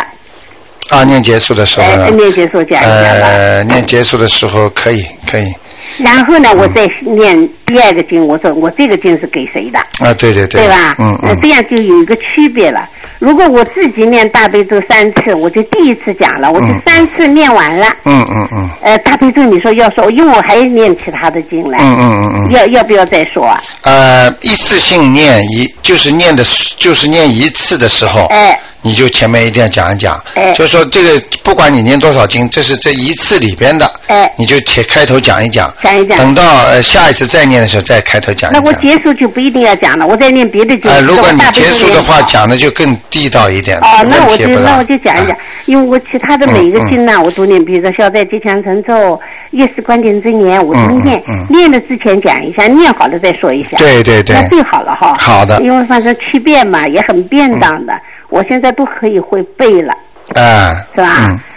[0.89, 1.86] 啊，念结束的时候。
[1.86, 2.82] 哎，念结束讲。
[2.82, 5.54] 呃，念结束的时候可以，可以。
[6.00, 9.80] 然后呢，我再念第二个经，我说我这个经是给谁的？
[10.00, 10.95] 啊，对对对，对吧？
[11.00, 12.88] 嗯嗯，这样就有一个区别了。
[13.20, 17.88] 如果我自己念大悲咒三次，我就第一次讲了，我就三次念完了。
[18.06, 18.70] 嗯嗯嗯。
[18.82, 21.78] 呃，大悲咒你说要说，因为我还念其他的经来。
[21.82, 22.52] 嗯嗯嗯嗯。
[22.52, 23.62] 要要不要再说啊？
[23.82, 26.44] 呃，一次性念一，就是念的，
[26.78, 28.26] 就是念一次的时候。
[28.28, 28.60] 哎。
[28.88, 38.50] 你就前面一定要讲一讲，哎，就说这个不管你念多少经，这是这一次里边的，哎，你就且开头讲一讲，讲一讲，等到呃下一次再念的时候再开头讲。
[38.50, 40.89] 那我结束就不一定要讲了，我再念别的经。
[40.89, 43.78] 哎，如果你结束的话，讲的就更地道一点。
[43.80, 49.19] 哦，那我就那我就讲一讲，因为我其他的每一个经呢，我都念，比如说消灾吉祥神咒、
[49.52, 51.21] 夜视观点真言，我都念。
[51.28, 51.47] 嗯嗯。
[51.50, 53.78] 念的之前讲一下，念好了再说一下。
[53.80, 54.34] 对对对。
[54.34, 55.13] 那最好了哈。
[55.19, 55.60] 好的。
[55.62, 57.93] 因为反正七遍嘛，也很便当的。
[58.30, 59.92] 我现在都可以会背了，
[60.36, 61.08] 啊，是吧？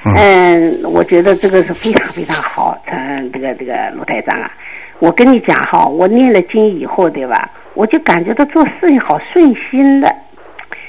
[0.06, 2.76] 嗯嗯，我觉得这个是非常非常好。
[2.86, 4.50] 嗯，这个这个卢台长啊，
[4.98, 7.50] 我跟你讲哈，我念了经以后，对吧？
[7.74, 10.12] 我就感觉到做事情好顺心的。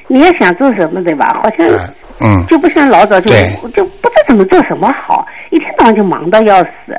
[0.07, 1.25] 你要想做什么，对吧？
[1.43, 1.67] 好像
[2.21, 3.29] 嗯，就不像老早就
[3.69, 6.95] 就不知道怎么做什么好，一天到晚就忙到要死。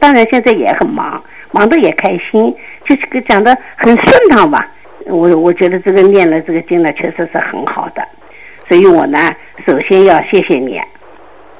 [0.00, 4.66] 当然现在也很忙，忙的也开心，就是个讲的很顺畅吧。
[5.06, 8.02] 我我觉得这个念了这个经呢，确实是很好的。
[8.68, 9.30] 所以我呢，
[9.66, 10.80] 首先要谢谢你。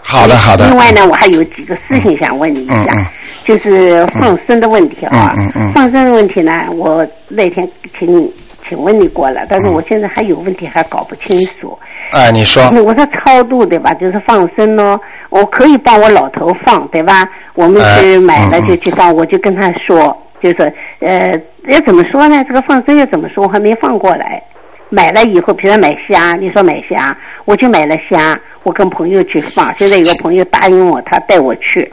[0.06, 0.66] 好的，好的。
[0.68, 3.10] 另外呢，我还有几个事情想问你一下，
[3.44, 5.34] 就是放生的问题啊。
[5.36, 5.72] 嗯嗯。
[5.72, 7.66] 放生的问题呢，我那天
[7.98, 8.30] 请
[8.68, 11.78] 请问你过了，但是我现在还有问题还搞不清楚。
[12.12, 12.62] 哎，你说。
[12.82, 13.92] 我说超度对吧？
[13.94, 17.22] 就是放生咯，我可以帮我老头放对吧？
[17.54, 21.30] 我们去买了就去放，我就跟他说，就是呃，
[21.68, 22.44] 要怎么说呢？
[22.44, 23.42] 这个放生要怎么说？
[23.44, 24.42] 我还没放过来。
[24.90, 29.74] 买了以后，比如买虾，你说买虾，我就买了虾，我跟朋友去放。
[29.78, 31.92] 现在有个朋友答应我，他带我去。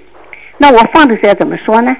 [0.57, 1.91] 那我放的时候要怎么说呢？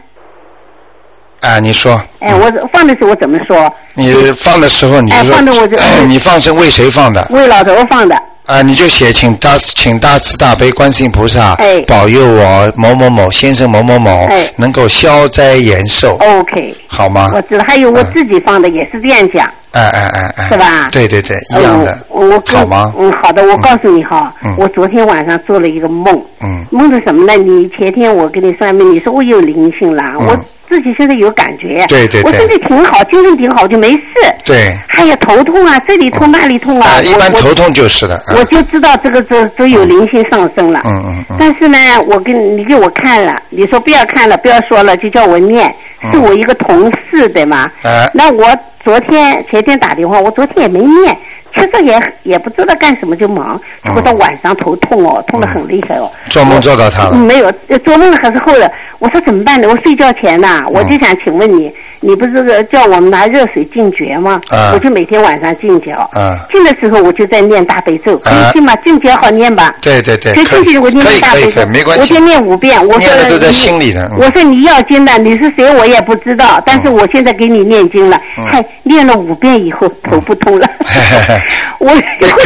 [1.39, 1.99] 啊，你说。
[2.19, 3.73] 哎，我放的时候我怎么说？
[3.95, 5.19] 你放的时候你说。
[5.19, 5.75] 哎，放的我就。
[5.77, 7.25] 哎你放是为谁放的？
[7.31, 8.15] 为老头放的。
[8.45, 11.55] 啊，你就写请大请大慈大悲观世音菩萨
[11.87, 14.27] 保佑我某某某先生某某某
[14.57, 16.17] 能够消灾延寿。
[16.19, 17.29] OK，好吗？
[17.33, 19.49] 我知道，还有我自己放的也是这样讲。
[19.71, 20.89] 哎哎哎哎，是吧？
[20.91, 21.97] 对对对，一样的。
[22.09, 22.93] 我好吗？
[22.97, 23.43] 嗯，好的。
[23.43, 26.21] 我告诉你哈，我昨天晚上做了一个梦。
[26.41, 26.65] 嗯。
[26.71, 27.33] 梦的什么呢？
[27.37, 30.37] 你前天我给你算命，你说我有灵性了，我。
[30.71, 34.05] 自己现在有感觉，对对对，我身体挺好，精神挺好，就没事。
[34.45, 36.87] 对，还有头痛啊，这里痛那里痛啊。
[36.87, 38.17] 啊，一般头痛就是的。
[38.37, 40.79] 我就知道这个这都有灵性上升了。
[40.85, 41.35] 嗯嗯嗯。
[41.37, 45.69] 但是呢，我跟你给我看了，你说不要看了，不要说了，就叫我念，
[46.13, 47.69] 是我一个同事对吗？
[47.83, 48.09] 哎。
[48.13, 48.45] 那我
[48.83, 51.17] 昨天前天打电话，我昨天也没念，
[51.53, 56.09] 其实也也不知道干什么就忙，结果到晚上头痛哦，痛得很厉害哦。
[56.27, 57.17] 做梦做到他了？
[57.17, 57.51] 没有，
[57.85, 58.71] 做梦还是后来。
[58.99, 59.67] 我说怎么办呢？
[59.67, 64.39] 我睡觉前呐，我就想请问你，你不是叫我们拿热水浸脚吗？
[64.49, 66.07] 啊我就每天晚上浸脚。
[66.51, 68.75] 浸的时候我就在念大悲咒，可以浸吗？
[68.85, 69.73] 浸脚好念吧？
[69.81, 70.33] 对对对。
[70.33, 72.79] 就进去我念大悲咒，我就念五遍。
[72.87, 74.07] 我说都在心里呢。
[74.19, 78.21] 我说你要经的，你是谁我也不知道，但是我现在给你念经了。
[78.35, 80.69] 嗨，念了五遍以后头不痛了。
[81.79, 81.93] 我可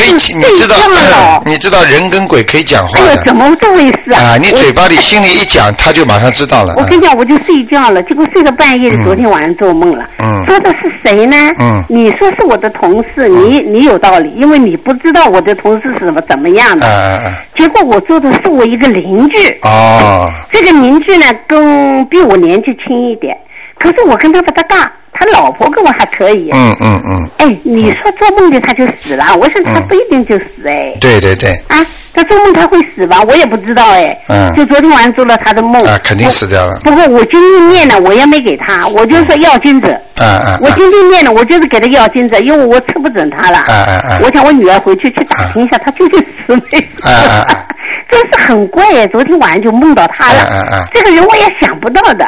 [0.05, 3.15] 以，你知道，你知道人跟鬼可以讲话的。
[3.23, 4.35] 怎么这回事啊？
[4.35, 6.73] 啊，你嘴巴里心里一讲，他就马上知道了。
[6.77, 10.05] 我跟你讲，我就睡觉了，结果睡到半夜的，昨天晚上做梦了。
[10.23, 10.43] 嗯。
[10.45, 11.35] 说的是谁呢？
[11.59, 11.83] 嗯。
[11.89, 16.85] 你说是我的同事，你你有道理，因为你不知道我的同事是怎么怎么样的。
[16.87, 19.37] 嗯嗯结果我做的是我一个邻居。
[19.63, 20.29] 哦。
[20.51, 23.35] 这个邻居呢，跟比我年纪轻一点，
[23.79, 24.91] 可是我跟他不搭嘎。
[25.17, 26.49] 他老婆跟我还可以。
[26.53, 27.29] 嗯嗯嗯。
[27.37, 29.35] 哎，你说做梦的他就死了？
[29.37, 30.93] 我说他不一定就死哎。
[30.99, 31.51] 对对对。
[31.67, 33.21] 啊，他做梦他会死吧？
[33.27, 34.17] 我也不知道哎。
[34.27, 34.53] 嗯。
[34.55, 35.83] 就昨天晚上做了他的梦。
[35.85, 36.79] 啊，肯定死掉了。
[36.83, 39.89] 不过我今天念了，我也没给他，我就说要金子。
[40.19, 40.57] 啊啊。
[40.61, 43.59] 我今天念了，我就是给他要金子，因为我吃不准他了。
[43.59, 44.19] 啊啊啊！
[44.23, 47.07] 我想我女儿回去去打听一下，他究竟死没死？
[47.07, 47.65] 啊啊啊！
[48.09, 50.39] 真是很怪哎，昨天晚上就梦到他了。
[50.41, 50.85] 啊啊啊！
[50.93, 52.25] 这个人我也想不到的。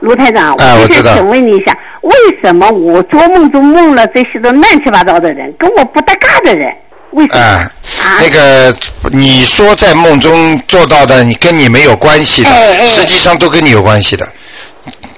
[0.00, 6.70] 卢台长，我想请问你一下，为什么我做梦中梦了这些个乱七八糟的人，跟我不搭嘎的人？
[7.12, 7.40] 为什么？
[7.40, 7.70] 啊，
[8.20, 8.76] 那个
[9.10, 12.50] 你说在梦中做到的，你跟你没有关系的，
[12.86, 14.26] 实际上都跟你有关系的。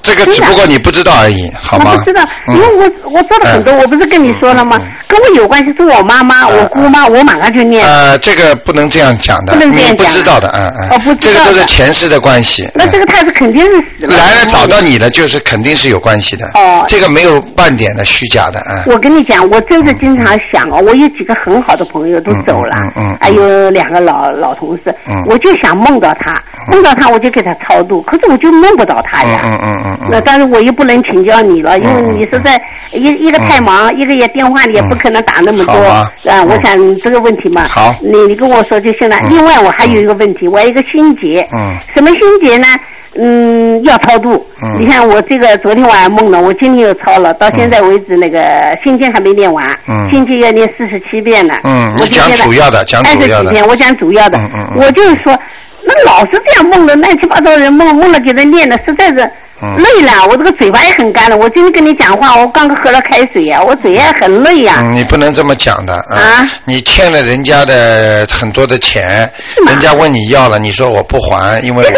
[0.08, 1.92] 这个只不过你不知道而已，好吗？
[1.92, 4.80] 我不知道，因为我我做了很多，我不是跟你说了吗？
[5.06, 7.84] 跟我有关系是我妈妈，我姑妈，我马上就念。
[7.84, 10.88] 呃，这个不能这样讲的，你不知道的，嗯嗯。
[10.90, 11.32] 哦，不知道。
[11.32, 12.68] 这个都是前世的关系。
[12.74, 14.16] 那这个他是肯定是死了。
[14.16, 16.46] 来了找到你了，就是肯定是有关系的。
[16.54, 16.84] 哦。
[16.86, 18.92] 这个没有半点的虚假的，嗯。
[18.92, 26.32] 我跟你讲，我真是经常想哦，我有几个很好的朋友都走了，嗯嗯，还有两个老老同事，嗯，我就想梦到他，
[26.70, 30.08] 梦到他我就给他超度，可是我就梦不到他呀，嗯嗯嗯嗯。
[30.10, 30.72] 那但是我又。
[30.78, 32.56] 不能请教你了，因为你是在
[32.92, 36.08] 一一个太忙，一个也电话里也不可能打那么多，啊，
[36.44, 39.16] 我想这个问题嘛，好，你你跟我说就行了。
[39.28, 42.68] 另外我还有一个问题，我有一个心结，嗯，什么心结呢？
[43.16, 44.46] 嗯，要超度。
[44.62, 48.40] 嗯，你看我这个昨天晚上梦了，我今天又超了，到现在为止那个
[48.84, 51.54] 心经还没念完，嗯，心经要念四十七遍呢。
[51.64, 53.50] 嗯，我讲主要的，讲主要的。
[53.66, 55.36] 我讲主要的，嗯嗯，我就是说，
[55.84, 59.28] 那老是这样梦的乱七八糟人梦梦了给他念的，实在是。
[59.76, 61.36] 累了，我这个嘴巴也很干了。
[61.36, 64.82] 我今天跟你讲话，我刚刚喝了开水呀，我嘴也很累呀。
[64.92, 66.48] 你不能这么讲的啊！
[66.64, 69.30] 你欠了人家的很多的钱，
[69.66, 71.90] 人家问你要了，你说我不还，因为我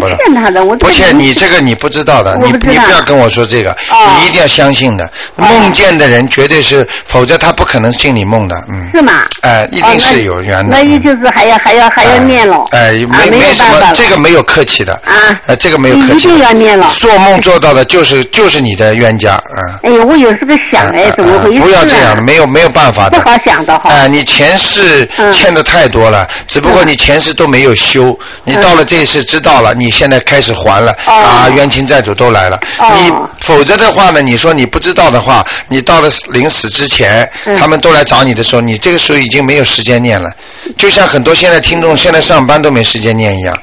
[0.00, 0.16] 不了。
[0.16, 3.76] 不欠他的，我不欠你这个你不知道的，你你不要跟我说这个，
[4.18, 5.10] 你一定要相信的。
[5.36, 8.56] 梦见的人绝对是，否则他不可能信你梦的。
[8.68, 9.12] 嗯，是吗？
[9.42, 10.76] 哎，一定是有缘的。
[10.76, 12.64] 那也就是还要还要还要念了。
[12.72, 15.38] 哎，没没什么，这个没有客气的啊。
[15.46, 16.28] 呃，这个没有客气。
[16.28, 16.86] 一定要念了。
[16.98, 19.80] 做梦做到的就是就是你的冤家啊！
[19.82, 21.60] 哎呀，我有时候想哎，怎么回事？
[21.60, 23.20] 不要这样的，没有没有办法的。
[23.20, 23.90] 不好想的哈。
[23.90, 32.58] 哎，你前世欠的太多了，只不过你前世都没有修，你到了这一世知道了，你现在开始还了啊，冤亲债主都来了。
[32.94, 34.22] 你否则的话呢？
[34.22, 37.28] 你说你不知道的话，你到了临死之前，
[37.58, 40.30] 他们都来找你的时候，你这个时候已经没有时间念了。
[40.76, 43.56] 就像很多现在听众现在上班都没时间念一样。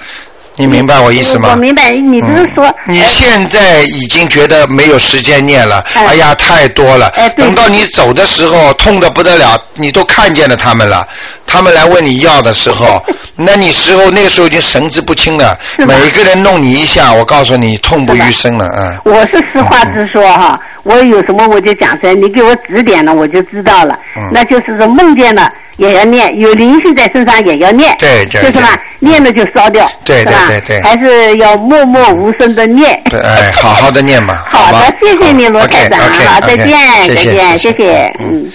[0.55, 1.49] 你明白我意思吗？
[1.51, 5.83] 我明白，你不是说你现在已经觉得没有时间念了？
[5.95, 7.07] 哎呀，太多了。
[7.15, 11.05] 哎等到你走的时候，痛的不得了，你都看见了他们了。
[11.45, 13.03] 他们来问你要的时候，
[13.35, 15.57] 那你时候那个时候已经神志不清了。
[15.77, 18.67] 每个人弄你一下，我告诉你，痛不欲生了。
[18.77, 18.99] 嗯。
[19.05, 23.99] 我是实话直说哈，我有什么我就讲出来，你给我指点了，我就知道了。
[24.15, 24.29] 嗯。
[24.31, 27.95] 那就是说梦见了也要念，有灵性在身上也要念。
[27.99, 28.41] 对对。
[28.41, 28.79] 就是吧？
[28.99, 29.87] 念了就烧掉。
[30.05, 30.81] 对对对对。
[30.81, 33.01] 还是要默默无声的念。
[33.09, 34.43] 对，哎，好好 的念嘛。
[34.47, 36.67] 好的，谢谢你罗台长，好，再见，
[37.07, 38.51] 再见，谢谢，嗯。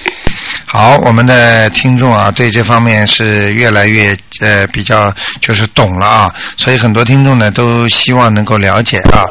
[0.70, 9.24] 好，我们的听众啊，对这方面是越来越呃比较就是懂了啊，所以很多听众呢都希望能够了解啊。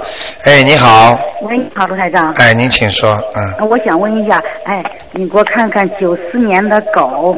[0.45, 1.11] 哎，你好。
[1.43, 2.31] 喂，你好，卢台长。
[2.37, 3.67] 哎，您请说，嗯。
[3.69, 7.37] 我想问一下，哎，你给我看看九四年的狗。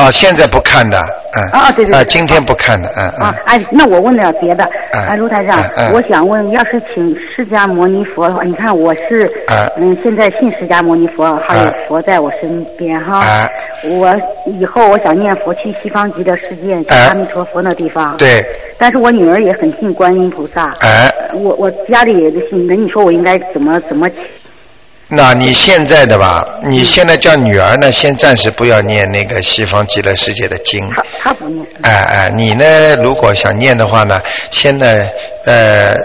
[0.00, 0.98] 啊，现在不看的，
[1.36, 3.26] 嗯，啊对对，啊今天不看的，嗯嗯。
[3.26, 5.62] 啊，哎，那我问点别的，哎，卢台长，
[5.92, 9.30] 我想问，要是请释迦牟尼佛的话，你看我是，
[9.76, 13.20] 嗯，现在信释迦牟尼佛，还有佛在我身边哈，
[13.84, 14.16] 我
[14.46, 18.42] 以后我想念佛去西方极乐世界，去阿弥陀佛那地方，对，
[18.78, 24.08] 但是我女儿也很信观音菩萨，哎，我我家里也信，那你说我应该怎么怎么？
[25.12, 26.46] 那你现在的吧？
[26.62, 30.88] 你现在叫女儿呢，先暂时不要念那个西方极乐世界的经。
[30.90, 31.66] 他他不念。
[31.82, 32.64] 哎哎，你呢？
[33.02, 34.20] 如果想念的话呢，
[34.52, 35.12] 现在
[35.44, 35.96] 呃，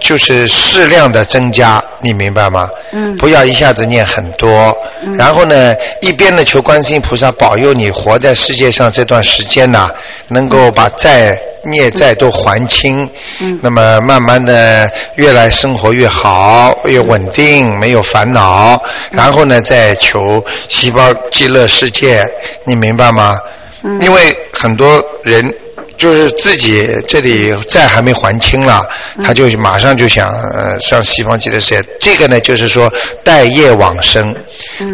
[0.00, 2.68] 就是适量的增加，你明白吗？
[2.92, 3.16] 嗯。
[3.16, 4.76] 不要一下子念很多。
[5.02, 5.14] 嗯。
[5.16, 9.90] 然后呢，一边呢求观世音菩萨保佑你活在世界上这段时间呢，
[10.28, 11.40] 能够把债。
[11.62, 13.06] 孽债都还清，
[13.38, 22.24] 嗯那么慢慢的越来生活越好，越稳定，没有烦恼，然后呢再求细胞极乐世界，
[22.64, 23.38] 你明白吗？
[23.82, 25.54] 嗯因为很多人。
[26.00, 28.82] 就是自己这里债还没还清了，
[29.22, 31.88] 他就马上就想呃上西方极乐世界。
[32.00, 32.90] 这个呢，就是说
[33.22, 34.34] 待业往生，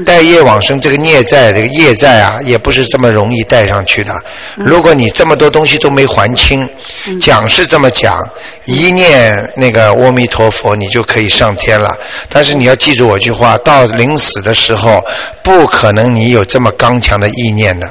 [0.04, 4.12] 待业往生这个孽债，这个业债啊，也不是这么容易带上去的。
[4.56, 6.68] 如果你这么多东西都没还清，
[7.20, 8.18] 讲是这么讲，
[8.64, 11.96] 一念那个阿弥陀佛，你就可以上天了。
[12.28, 15.00] 但是你要记住我一句话，到临死的时候，
[15.44, 17.88] 不可能你有这么刚强的意念的。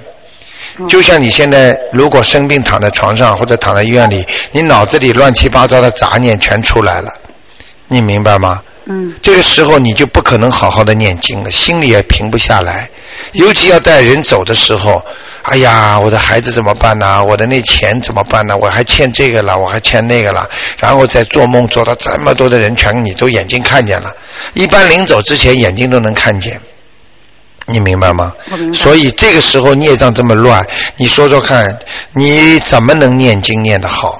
[0.89, 7.11] 就像你现在如果生病躺在床上或者躺在医院里，你脑子里乱七八糟的杂念全出来了，
[7.87, 8.61] 你明白吗？
[8.85, 9.13] 嗯。
[9.21, 12.89] 这个时候你就不可能好好的念经了，心里也平不下来。
[13.31, 15.01] 尤其要带人走的时候，
[15.43, 17.23] 哎呀，我的孩子怎么办呢？
[17.23, 18.57] 我的那钱怎么办呢？
[18.57, 20.47] 我还欠这个了，我还欠那个了。
[20.77, 24.13] 然后再做梦做到这么多的人全你都眼睛看见了，
[24.53, 26.59] 一般临走之前眼睛都能看见。
[27.65, 28.33] 你明白吗？
[28.73, 30.65] 所以这个时候孽障这么乱，
[30.97, 31.77] 你说说看，
[32.13, 34.19] 你怎么能念经念得好？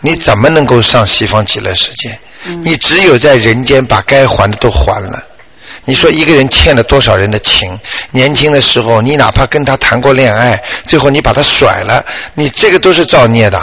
[0.00, 2.18] 你怎么能够上西方极乐世界？
[2.62, 5.22] 你只有在人间把该还的都还了。
[5.84, 7.78] 你说一个人欠了多少人的情？
[8.10, 12.02] 年轻的时候，你哪怕跟他谈过恋爱，最后你把他甩了，
[12.34, 13.60] 你这个都是造孽的。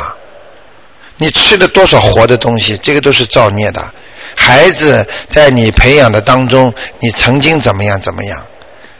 [1.17, 3.83] 你吃了多少活的东西，这个都是造孽的。
[4.35, 8.45] 孩子在你培养的当中，你曾经怎么样怎么样？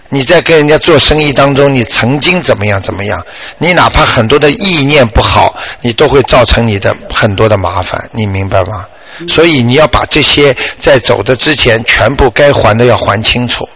[0.10, 3.22] 你在跟人家做生意当中，你曾经怎么样怎么样？
[3.58, 8.86] 你哪怕很多的意念不好，你都会造成你的很多的麻烦，你明白吗？
[9.28, 13.68] 所以你要把这些在走的之前全部该还的要还清楚。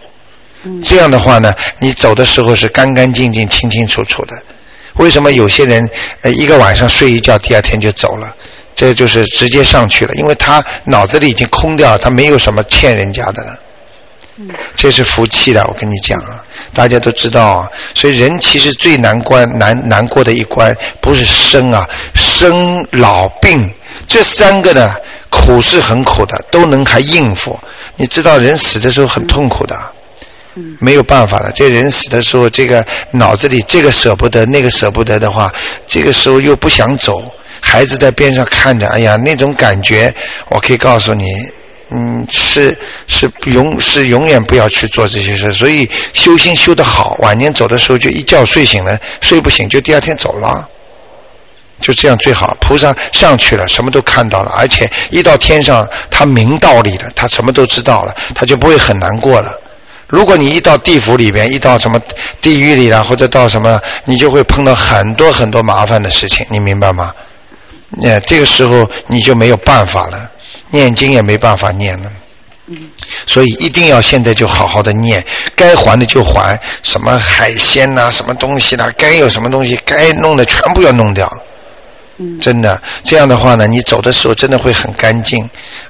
[0.82, 4.36] 这样的话呢，你走的时候是干干净净、清清楚楚的。
[4.94, 5.88] 为什么有些人
[6.20, 8.34] 呃一个晚上睡一觉，第二天就走了？
[8.74, 13.58] 这就是直接上去了，因为他脑子里已经空掉了，他没有什么欠人家的了。
[14.74, 16.42] 这是福气的，我跟你讲啊，
[16.74, 17.68] 大家都知道啊。
[17.94, 23.70] 所以人其实最难关、难难过的一关，不是生啊，生老病
[24.08, 24.94] 这三个呢，
[25.30, 27.58] 苦是很苦的，都能还应付。
[27.96, 29.78] 你知道人死的时候很痛苦的，
[30.80, 31.52] 没有办法的。
[31.52, 35.52] 这人死的时候，这个脑子里这个舍不得，那个舍不得的话，
[35.86, 37.22] 这个时候又不想走，
[37.60, 40.12] 孩子在边上看着，哎呀，那种感觉，
[40.48, 41.24] 我可以告诉你。
[41.94, 42.74] 嗯，是
[43.06, 50.66] 是永是永远不要去做这些事，所以修心修得好，晚年走的时候就一觉睡醒了，睡不醒就第二天走了，
[51.80, 52.56] 就这样最好。
[52.60, 59.52] 菩萨上去了，什么都看到了，而且一到天上，他明道理了，他什么都知道了，他就不会很难过了。
[60.06, 62.00] 如果你一到地府里边，一到什么
[62.40, 67.12] 地狱里了，或者到什么，你就会碰到很多很多麻烦的事情，你明白吗？
[67.90, 70.30] 那这个时候你就没有办法了。
[70.72, 72.10] 念经也没办法念了，
[73.26, 81.32] 所以一定要现在就好好的念，该还的就还，什么海鲜呐，什么东西啦，该有什么东西，该弄的全部要弄掉。
[82.40, 85.48] 真的，这样的话呢，你走的时候真的会很干净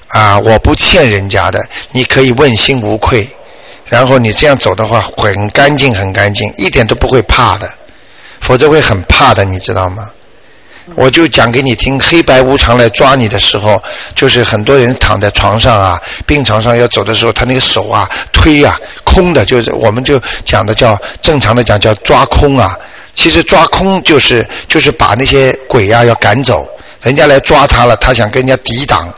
[0.09, 0.39] 啊！
[0.39, 3.29] 我不欠人家的，你可以问心无愧。
[3.87, 7.71] 然后你这样走的话，很干净，很干净，一点都不会怕的，
[8.41, 10.11] 否则会很怕的，你知道吗？
[10.95, 13.81] 我就讲给你听，黑白无常来抓你的时候，
[14.15, 22.77] 就是很多人躺在床上啊，病床上要走的时候，他那个手啊推啊空的，就是我们就讲的叫正常的讲叫抓空啊。
[23.15, 26.67] 其实抓空就是就是把那些鬼呀要赶走，
[27.03, 29.13] 人家来抓他了，他想跟人家抵挡，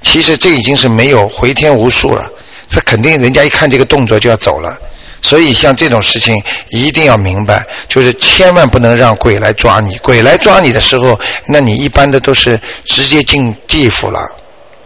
[0.00, 2.24] 其实这已经是没有回天无术了，
[2.70, 4.76] 他肯定人家一看这个动作就要走了。
[5.22, 6.34] 所以，像这种事情
[6.70, 9.96] 一定要明白，就是千万不能让鬼来抓你。
[9.98, 14.20] 鬼来抓你的时候，那你一般的都是直接进地府了，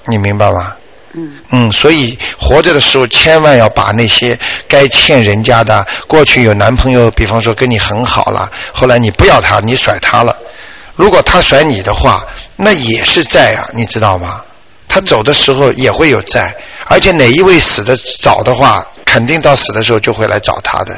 [0.06, 0.76] 你明白吗？
[1.14, 1.32] 嗯。
[1.50, 10.36] 嗯，所以活着的时候，千万要把那些该欠人家的，过去有男朋友，比方说跟你很好了，后来你不要他，你甩他了。
[10.94, 12.26] 如果他甩你的话，
[12.56, 14.42] 那也是债啊，你知道吗？
[14.86, 18.86] 他走的时候也会有债，而且哪一位死的早的话。
[19.16, 20.94] 肯定到死的时候就会来找他的，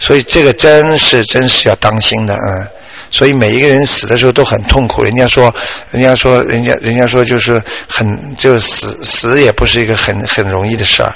[0.00, 2.66] 所以这个真是真是要当心的嗯。
[3.10, 5.02] 所以每一个人死的时候都很痛苦。
[5.02, 5.54] 人家说，
[5.90, 11.14] 人家说，人家人家说就是很，就死死也不是一个很很容易的事儿。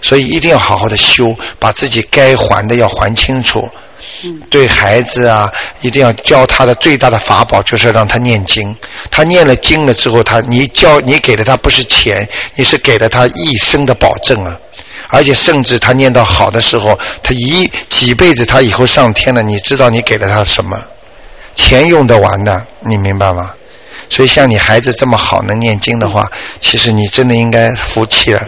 [0.00, 3.70] 所以一定要好好的修，把自己该还的要还清楚。
[4.50, 5.48] 对孩子啊，
[5.80, 8.74] 一定要教他的最大的法宝就是让他念经。
[9.12, 14.58] 他念了经了之后，他你教你给了他不是钱，你是给了他一生的保证啊！
[15.12, 20.82] 而且甚至他念到好的时候，他一几辈子他以后上天了，你知道你给了他什么？
[21.54, 23.52] 钱用得完的，你明白吗？
[24.08, 26.26] 所以像你孩子这么好能念经的话，
[26.60, 28.42] 其实你真的应该服气了。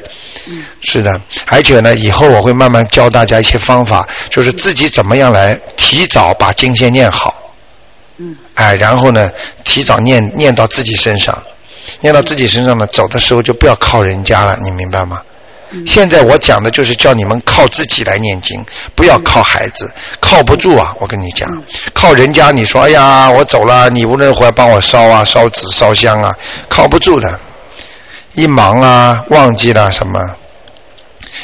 [0.80, 7.34] 是的，而且呢，以后我会慢慢教大家一些方法，就是自己怎么样来提早把经先念好。
[8.16, 8.34] 嗯。
[8.54, 9.30] 哎，然后呢，
[9.64, 11.36] 提早念念到自己身上，
[12.00, 15.20] 念到自己身上呢，走的时候就不要靠人家了，你明白吗？
[15.86, 18.64] 现在我讲的就是叫你们靠自己来念经，
[18.94, 20.94] 不要靠孩子，靠不住啊！
[21.00, 21.48] 我跟你讲，
[21.92, 26.34] 靠人家，你说哎呀，我走了，你无论回来帮我烧啊、烧纸、烧香啊，
[26.68, 27.40] 靠不住的。
[28.34, 30.20] 一忙啊，忘记了什么，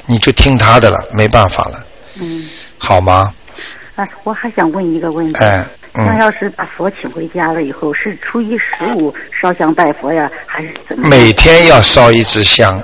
[0.07, 1.85] 你就听他的了，没办法了。
[2.17, 2.49] 嗯。
[2.79, 3.33] 好吗？
[3.97, 5.39] 啊，我还想问一个问题。
[5.41, 5.65] 哎。
[5.95, 6.07] 嗯。
[6.07, 11.09] 那要是把佛请回家了以后，是初一十五烧香拜佛呀，还是怎么？
[11.09, 12.83] 每天要烧一支香。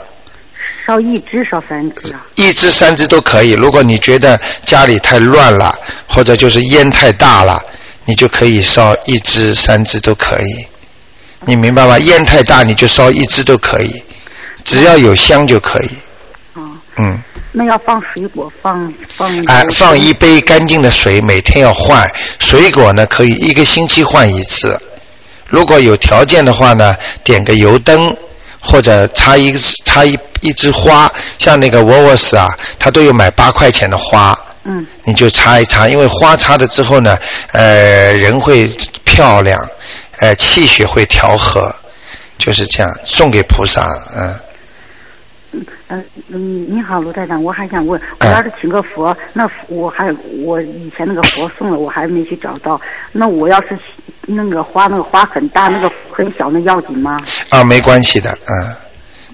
[0.86, 2.24] 烧一只，烧三只啊？
[2.36, 3.52] 一只、三只都可以。
[3.52, 5.74] 如果你觉得家里太乱了，
[6.06, 7.60] 或者就是烟太大了，
[8.04, 10.66] 你就可以烧一只、三只都可以。
[11.40, 11.98] 你明白吗？
[11.98, 14.02] 烟太大，你就烧一只都可以，
[14.64, 15.90] 只要有香就可以。
[16.54, 16.78] 嗯。
[16.98, 17.22] 嗯。
[17.52, 19.44] 那要放水果，放放。
[19.46, 22.08] 哎，放一杯干净的水，每天要换。
[22.38, 24.80] 水果呢，可以一个星期换一次。
[25.46, 28.14] 如果有条件的话呢，点个油灯，
[28.66, 29.54] 或者插一
[29.84, 34.38] 插一一枝花，像那个沃沃斯啊，他都有买八块钱的花。
[34.64, 34.84] 嗯。
[35.04, 37.16] 你就插一插，因为花插了之后呢，
[37.52, 38.66] 呃，人会
[39.04, 39.58] 漂亮。
[40.18, 41.70] 呃，气血会调和，
[42.38, 43.86] 就是这样，送给菩萨，
[44.16, 44.34] 嗯。
[45.88, 50.10] 嗯嗯你好，卢台长，我还想问，我要是请个佛，那我还
[50.42, 52.80] 我以前那个佛送了，我还没去找到，
[53.12, 53.78] 那我要是
[54.26, 57.18] 那个花，那个花很大，那个很小，那要紧吗？
[57.48, 58.76] 啊，没关系的，啊，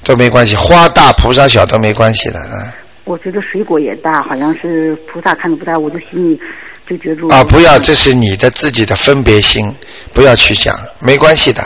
[0.04, 2.74] 都没关系，花大菩萨小都没关系的，啊。
[3.04, 6.40] 我觉得水果也大，好像是菩萨看着不大，我就心里。
[6.84, 7.44] 就觉住啊！
[7.44, 9.72] 不要，这是你的自己的分别心，
[10.12, 11.62] 不要去想，没关系的。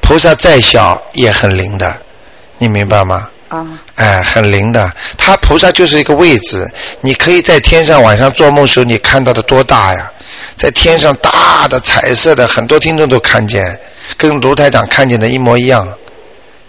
[0.00, 1.92] 菩萨再小也很灵的，
[2.58, 3.28] 你明白吗？
[3.48, 3.66] 啊。
[3.96, 4.90] 哎，很灵的。
[5.18, 6.64] 他菩萨就是一个位置，
[7.00, 10.08] 你可以在天上晚上做梦时候，你看到的多大呀？
[10.56, 13.78] 在天上大的彩色的，很多听众都看见，
[14.16, 15.88] 跟卢台长看见的一模一样，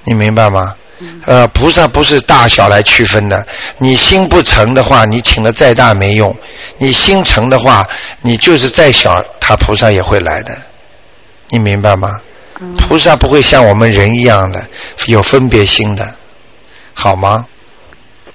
[0.04, 0.76] 你明白吗？
[1.26, 3.46] 呃，菩萨不是大小来区分的。
[3.78, 6.32] 你心不诚的话，你请的再大没用；
[6.78, 7.86] 你心诚的话，
[8.22, 10.56] 你就是再小，他菩萨也会来的。
[11.50, 12.22] 你明白吗？
[12.78, 14.66] 菩萨不会像我们人一样的
[15.08, 16.16] 有分别心的，
[16.94, 17.46] 好吗？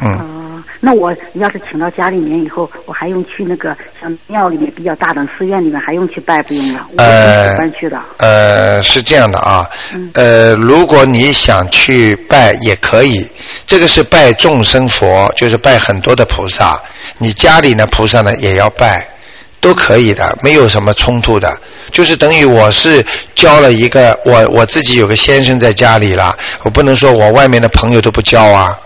[0.01, 0.38] 嗯。
[0.81, 6.87] 那我要是请到家里面以后，我还用去那个像庙里面比较大的寺院里面还用去拜不用了？
[6.99, 8.01] 呃，搬去的。
[8.18, 9.66] 呃，是这样的啊。
[9.93, 10.11] 嗯。
[10.14, 13.29] 呃，如果你想去拜也可以，
[13.66, 16.81] 这个是拜众生佛，就是拜很多的菩萨。
[17.18, 19.05] 你家里呢，菩萨呢也要拜，
[19.61, 21.53] 都可以的，没有什么冲突的。
[21.91, 23.05] 就是等于我是
[23.35, 28.79] 交了一个，我我自己有个先生在家里了，我不能说我外面的朋友都不交啊。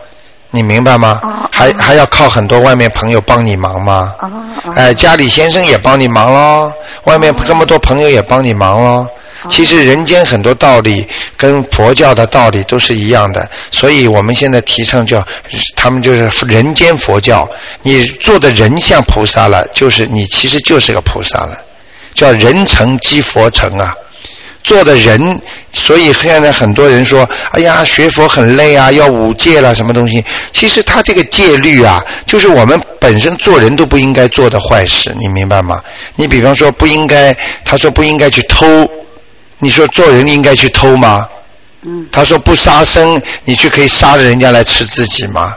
[0.55, 1.21] 你明白吗？
[1.51, 4.15] 还还要靠很多外面朋友帮你忙吗？
[4.77, 6.71] 哎，家里先生也帮你忙喽，
[7.05, 9.07] 外面这么多朋友也帮你忙喽。
[9.49, 11.05] 其实人间很多道理
[11.37, 15.27] 跟佛教的道理都是一样的，所以我们现在提倡叫
[15.75, 17.49] 他们就是人间佛教。
[17.81, 21.59] 你做的人像菩萨了，就是你其实就是个菩萨了，
[22.15, 23.93] 叫人成即佛成啊。
[24.63, 25.41] 做的人，
[25.73, 35.81] 所以现在很多人说：“哎呀，学佛很累啊，要五戒了，什么东西？”其实他这个戒律啊，就是我们本身做人都不应该做的坏事，你明白吗？
[36.17, 38.89] 你比方说不应该，他说不应该去偷，
[39.59, 41.29] 你说做人应该去偷吗？
[42.13, 45.55] 他说不杀生，你去可以杀了人家来吃自己吗？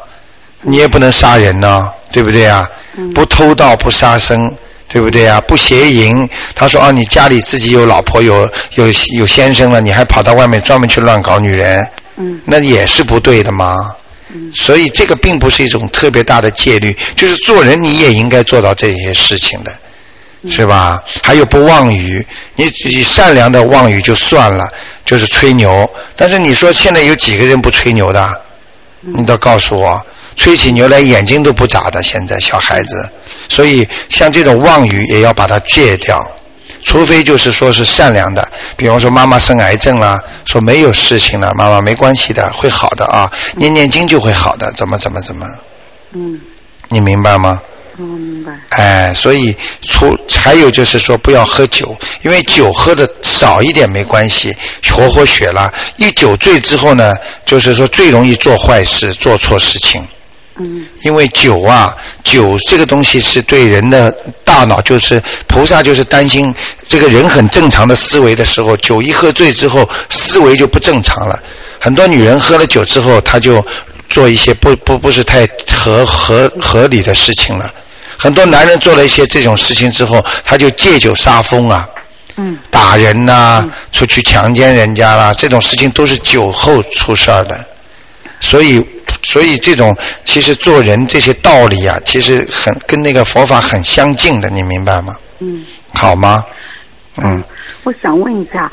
[0.61, 2.67] 你也不能杀人呢，对不对啊？
[3.13, 4.51] 不偷盗，不杀生。
[4.95, 5.41] 对不对啊？
[5.41, 6.25] 不邪淫，
[6.55, 8.85] 他说啊，你家里自己有老婆有有
[9.17, 11.85] 有先生了，你还跑到外面专门去乱搞女人，
[12.15, 13.93] 嗯，那也是不对的嘛。
[14.33, 19.77] 嗯，所以这个并不是一种特别大的戒律，就是做人你也应该做到这些事情的，
[20.49, 21.03] 是吧？
[21.21, 22.25] 还有不妄语，
[22.55, 24.65] 你你善良的妄语就算了，
[25.03, 25.93] 就是吹牛。
[26.15, 28.41] 但是你说现在有几个人不吹牛的？
[29.01, 30.01] 你倒告诉我，
[30.35, 33.09] 吹起牛来眼睛都不眨的，现在小孩子。
[33.47, 36.25] 所以，像这种妄语也要把它戒掉，
[36.83, 45.47] 除非就是说是善良的，比方说妈妈生癌症了，说没有事情了，妈妈没关系的，会好的啊，念念经就会好的，怎么怎么怎么，
[46.13, 46.39] 嗯。
[46.89, 47.59] 你明白吗？
[47.97, 48.51] 嗯，明白。
[48.69, 54.55] 哎，所以除还有就是说不要喝酒，因为酒喝的少一点没关系，
[54.91, 55.73] 活活血了。
[55.97, 57.15] 一酒醉之后呢，
[57.45, 60.05] 就是说最容易做坏事、做错事情。
[60.57, 60.85] 嗯。
[61.03, 64.11] 因为酒啊，酒这个东西是对人的
[64.43, 66.53] 大脑，就是菩萨就是担心
[66.87, 71.37] 这个人很正常的思维的时候，酒一喝醉之后，思维就不正常了。
[71.79, 73.65] 很多女人喝了酒之后，她就
[74.09, 77.71] 做一些不不不是太合合合理的事情了。
[78.17, 81.87] 很多男人做了一些这种事情之后，他就借酒杀疯啊，
[82.37, 87.65] 嗯打人呐，出去强奸人家啦，这种事情都是酒后出事儿的。
[88.39, 88.81] 所以，
[89.25, 95.17] 所以这种其实做人这些道理啊，其实很跟那个佛法很相近的，你明白吗？
[95.39, 95.65] 嗯。
[95.93, 96.45] 好吗？
[97.17, 97.43] 嗯。
[97.83, 98.71] 我想问一下，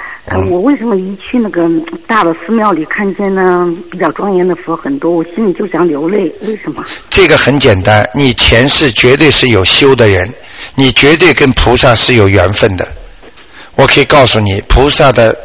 [0.51, 1.69] 我为什么一去那个
[2.07, 6.33] 大的寺庙里看见呢比较庄严的佛很多，我心里就想流泪？
[6.43, 6.83] 为什么？
[7.11, 10.33] 这个很简单，你前世绝对是有修的人，
[10.75, 12.87] 你绝对跟菩萨是有缘分的。
[13.75, 15.37] 我可以告诉你，菩萨的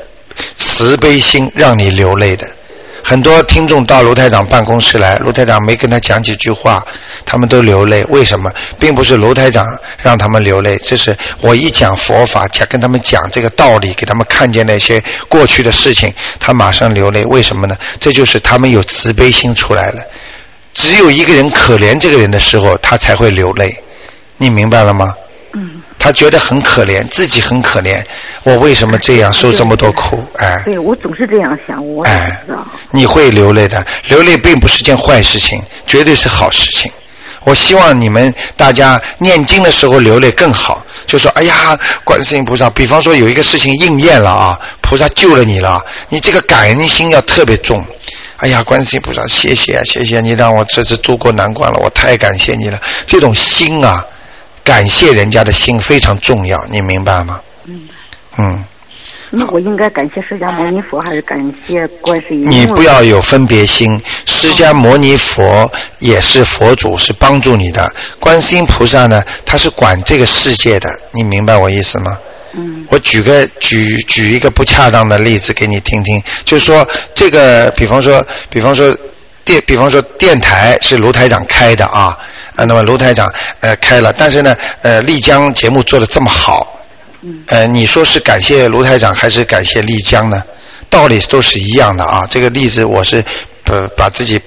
[0.55, 2.47] 慈悲心让你流泪的。
[3.09, 6.85] 很多听众到卢台长办公室来，卢台长没跟他讲几句话，
[7.25, 8.03] 他们都流泪。
[8.09, 8.51] 为什么？
[8.77, 9.65] 并不是卢台长
[9.97, 17.23] 让他们流泪，这是我一讲佛法，讲跟他们讲这个道理，给他们看见那些过去的事情，他马上流泪。
[17.27, 17.77] 为什么呢？
[17.97, 20.03] 这就是他们有慈悲心出来了。
[20.73, 23.73] 只有一个人可怜这个人的时候，他才会流泪。
[24.35, 25.13] 你明白了吗？
[25.97, 25.99] 嗯。
[25.99, 28.01] 他觉得很可怜，自己很可怜。
[28.43, 30.23] 我为什么这样受这么多苦？
[30.37, 32.41] 哎，对我总是这样想，我哎。
[32.91, 36.89] 你会流泪的，流泪并不是件坏事情，绝对是好事情。
[37.43, 47.83] 我希望你们大家念经的时候流泪更好，就说：“哎呀，观世音菩萨，比方说有一个事情应验了啊，菩萨救了你了，你这个感恩心要特别重。
[48.37, 52.79] 哎呀，观世音菩萨，谢谢谢谢你让我这次渡过难关了，我太感谢你了。
[53.05, 54.05] 这种心啊。”
[54.67, 57.39] 感谢人家的心非常重要，你明白吗？
[57.63, 57.87] 嗯。
[58.37, 58.65] 嗯。
[59.29, 62.49] 那我应该感谢释迦牟尼佛，还是感谢观世音？
[62.49, 63.87] 你不要有分别心，
[64.25, 67.89] 释迦牟尼佛也是佛祖，是帮助你的。
[68.19, 72.17] 观世音菩萨呢，他是管这个世界的，你明白我意思吗？
[72.51, 72.85] 嗯。
[72.89, 78.93] 我举个举举一个不恰当的例子给你听听，就是说这个，比方说，比方说
[79.45, 82.17] 电，比方说电台是卢台长开的啊。
[82.57, 83.31] 啊，那么卢台长
[83.61, 86.77] 呃开了，但是呢，呃丽江节目做的这么好，
[87.47, 90.43] 呃你说是感谢卢台长还是感谢丽江呢？
[90.89, 92.27] 道理都是一样的啊。
[92.29, 93.23] 这个例子我是
[93.65, 94.41] 呃把自己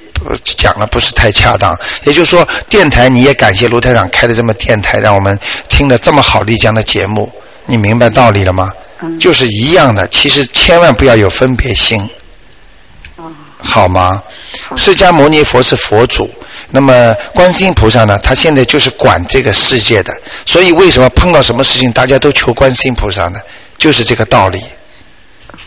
[0.44, 5.38] 讲了不是太恰当，也就是说电台你也感谢卢台长开的这么电台，让我们
[5.68, 7.32] 听了这么好丽江的节目，
[7.64, 8.72] 你明白道理了吗？
[9.18, 12.06] 就是一样的，其实千万不要有分别心，
[13.62, 14.22] 好吗？
[14.76, 16.28] 释迦牟尼佛是佛祖。
[16.70, 18.18] 那么，观世音菩萨呢？
[18.18, 20.12] 他现在就是管这个世界的，
[20.46, 23.40] 所以为什么碰到什么事情大家都求观世音菩萨呢？
[23.76, 24.62] 就是这个道理。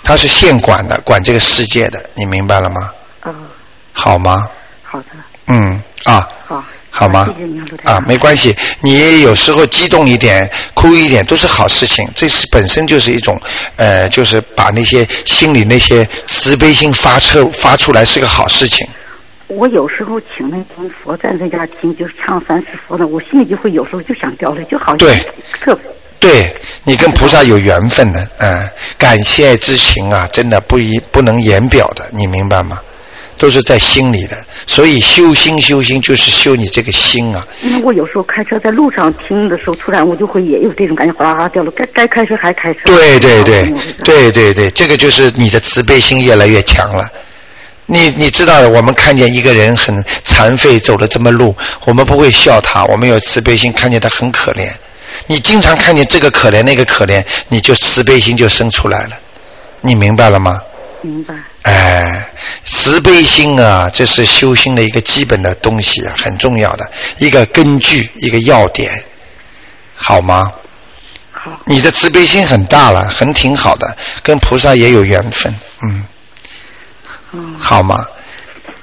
[0.03, 2.89] 他是现管的，管这个世界的，你明白了吗？
[3.25, 3.33] 嗯。
[3.91, 4.49] 好吗？
[4.83, 5.05] 好的。
[5.47, 6.29] 嗯啊。
[6.47, 6.63] 好。
[6.95, 7.27] 好吗？
[7.85, 13.35] 啊，没关系，你有时候激动一点、哭一点都是好事情，这是本身就是一种，
[13.77, 18.87] 呃，就是把那些心里那些慈悲心发出发出来是个好事情。
[19.47, 25.17] 我有时候请那尊佛在那家听，就是唱三世佛的，我心里就会有时候就想掉泪，就好像对，
[25.61, 25.77] 特
[26.19, 28.69] 对你跟菩萨有缘分的，嗯，
[28.99, 32.79] 感谢之情啊，真的不一不能言表的，你明白吗？
[33.37, 37.45] 都是在心里的，所以修心修心就是修你这个心啊。
[37.61, 42.79] 因为我有时候开车在路上听的时候，突然我就会也有这种感觉，哗啦啦掉了，该该开车还开车。
[42.85, 43.73] 对对对，
[44.03, 47.07] 对对对，这个就是你的慈悲心越来越强了。
[47.85, 51.53] 你你知道，我们看见一个人很残废，走了这么路，
[51.85, 54.69] 我们不会笑他，我们有慈悲心，看见他很可怜。
[55.27, 59.19] 你经常看见这个可怜那个可怜，你就慈悲心就生出来了。
[59.81, 60.61] 你明白了吗？
[61.03, 61.35] 明白。
[61.63, 62.29] 哎，
[62.63, 66.89] 慈悲心啊，这是修心的一个基本的东西啊，很重要的
[67.19, 68.91] 一个根据，一个要点，
[69.95, 70.51] 好吗？
[71.31, 71.51] 好。
[71.65, 76.05] 你的慈悲心很大了，很挺好的，跟菩萨也有缘分，嗯。
[77.59, 78.05] 好吗？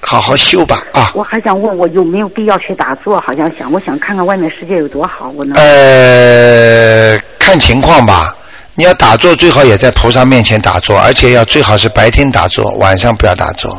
[0.02, 1.12] 好好修吧啊！
[1.14, 3.20] 我还想问我有没有必要去打坐？
[3.20, 5.28] 好像想，我想看看外面世界有多好。
[5.36, 8.34] 我能呃，看情况吧。
[8.74, 13.78] 你要打坐，最好也在菩萨面前打坐，而且要最好是白天打坐，晚上不要打坐。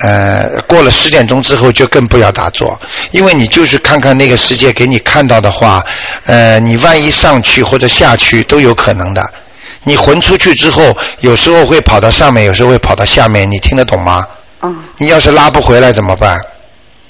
[0.00, 2.78] 呃，过了十点钟之后就更不要打坐，
[3.10, 5.84] 因为你就是看看那个世界给你看到的话，
[6.26, 9.28] 呃，你万一上去或者下去都有可能的。
[9.82, 14.24] 你魂出去之后，有时候会跑到上面，有时候会跑到下面，你听得懂吗？
[14.62, 14.76] 嗯。
[14.98, 16.38] 你要是拉不回来怎么办？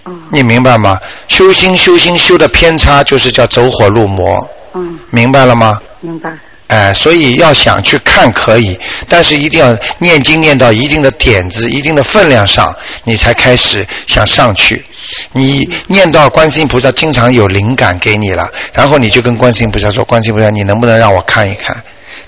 [0.06, 0.22] 嗯。
[0.30, 0.98] 你明白吗？
[1.26, 4.48] 修心修心修的偏差，就是叫走火入魔。
[4.74, 4.98] 嗯。
[5.10, 5.78] 明白了吗？
[6.00, 6.30] 明白。
[6.68, 14.84] 哎，所以要想去看可以，但是一定要念经念到一定的点子、一定的分量上，你才开始想上去。
[15.32, 21.74] 你念到观世音菩萨经常有灵感给你了，然后你就跟观世音菩萨说：“观世音菩萨，你能不能让我看一看？”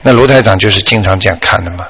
[0.01, 1.87] 那卢台长就是经常这样看的嘛。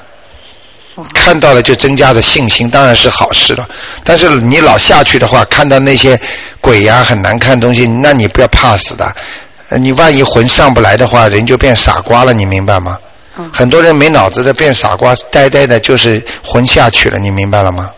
[1.13, 3.67] 看到了就增加了信心，当然是好事了。
[4.03, 6.19] 但是你老下去的话，看到那些
[6.59, 9.15] 鬼呀很难看的东西，那你不要怕死的。
[9.77, 12.97] 你万一魂上不来的话，人就变傻瓜了，你明白吗？
[13.53, 17.89] 很多人没脑子的变傻瓜，呆呆的，就是魂下去了，你明白了吗？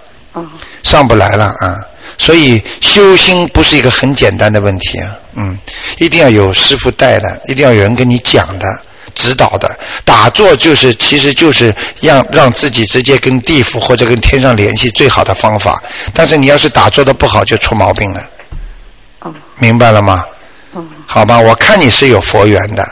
[0.83, 1.79] 上不来了啊！
[2.17, 5.57] 所以修心不是一个很简单的问题啊，嗯，
[5.97, 8.67] 一定要有师傅带的，一定要有人跟你讲的。
[9.15, 9.69] 指导的
[10.03, 11.71] 打坐就是，其实就是
[12.01, 15.81] 让让自己直接跟地府或者跟天上联系最好的方法。
[16.15, 18.21] 但是你要是打坐的不好，就出毛病了。
[19.19, 20.25] 哦，明白了吗？
[20.73, 22.87] 哦，好吧，我看你是有佛缘的。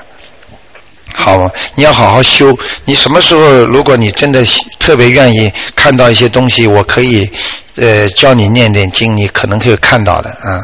[1.14, 2.58] 好，你要好好修。
[2.86, 4.44] 你什么时候，如果你真的
[4.80, 7.30] 特别愿意看到一些东西，我可以
[7.76, 10.64] 呃教你念点经，你可能可以看到的啊，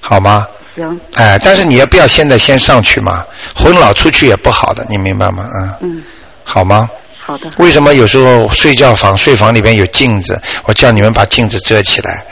[0.00, 0.46] 好吗？
[0.74, 3.24] 行，哎，但是你要不要现在先上去嘛？
[3.54, 5.42] 魂老出去也不好的，你明白吗？
[5.42, 6.02] 啊，嗯，
[6.44, 6.88] 好吗？
[7.18, 7.50] 好的。
[7.58, 10.40] 为什么有时候睡觉房睡房里边有镜子？
[10.64, 12.24] 我叫你们把镜子遮起来。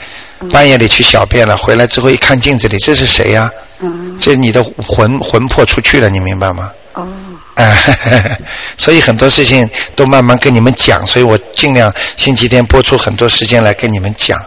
[0.50, 3.50] 半夜里去小便了，回来之后一看镜子里，这是谁呀？
[3.80, 4.16] 嗯。
[4.20, 6.70] 这你的魂魂魄出去了，你明白吗？
[6.94, 7.06] 哦。
[7.54, 7.74] 哎，
[8.76, 14.38] 所以很多事情都慢慢跟你们讲，所以我尽量星期天播出很多时间来跟你们讲。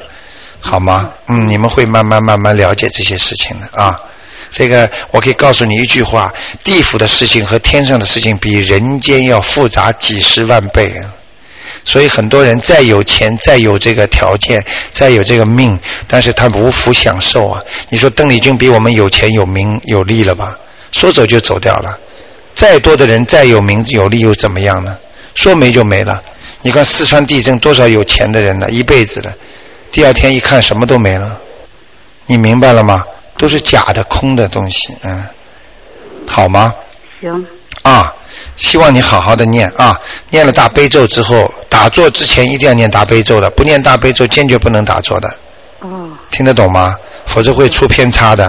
[0.60, 1.10] 好吗？
[1.28, 4.00] 嗯，你们会慢慢慢慢了解这些事情的啊。
[4.52, 10.94] 这个我可以告诉你一句话：地府的事情和天上的事情比人间要复杂几十万倍。
[11.86, 15.78] 所以很多人再有钱、再有这个条件、再有这个命，
[16.08, 17.62] 但是他无福享受啊。
[17.90, 20.58] 你说邓丽君比我们有钱、有名、有利了吧？
[20.92, 21.98] 说走就走掉了。
[22.54, 24.98] 再多的人、再有名有利又怎么样呢？
[25.36, 26.22] 说没就没了。
[26.62, 28.70] 你看四川地震，多少有钱的人呢？
[28.70, 29.34] 一辈子了。
[29.92, 31.40] 第二天一看，什么都没了，
[32.26, 33.04] 你明白了吗？
[33.38, 35.24] 都是假的、空的东西，嗯，
[36.28, 36.76] 好吗？
[37.22, 37.48] 行。
[37.84, 38.14] 啊，
[38.60, 40.00] 希望你好好的念啊！
[40.30, 45.34] 念了大悲咒之后，打坐之前一定要念大悲咒的，不念大悲咒坚决不能打坐的。
[45.80, 46.10] 哦。
[46.30, 46.96] 听得懂吗？
[47.26, 48.46] 否则会出偏差的。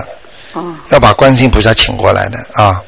[0.53, 0.75] 哦。
[0.91, 2.83] 要把观世音菩萨请过来的啊。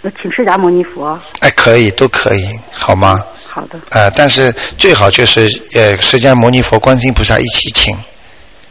[0.00, 1.18] 那请释迦牟尼佛。
[1.40, 3.20] 哎，可以，都可以，好吗？
[3.48, 3.78] 好的。
[3.90, 7.96] 呃，但是最好就是呃，释迦牟尼佛、观世音菩萨一起请。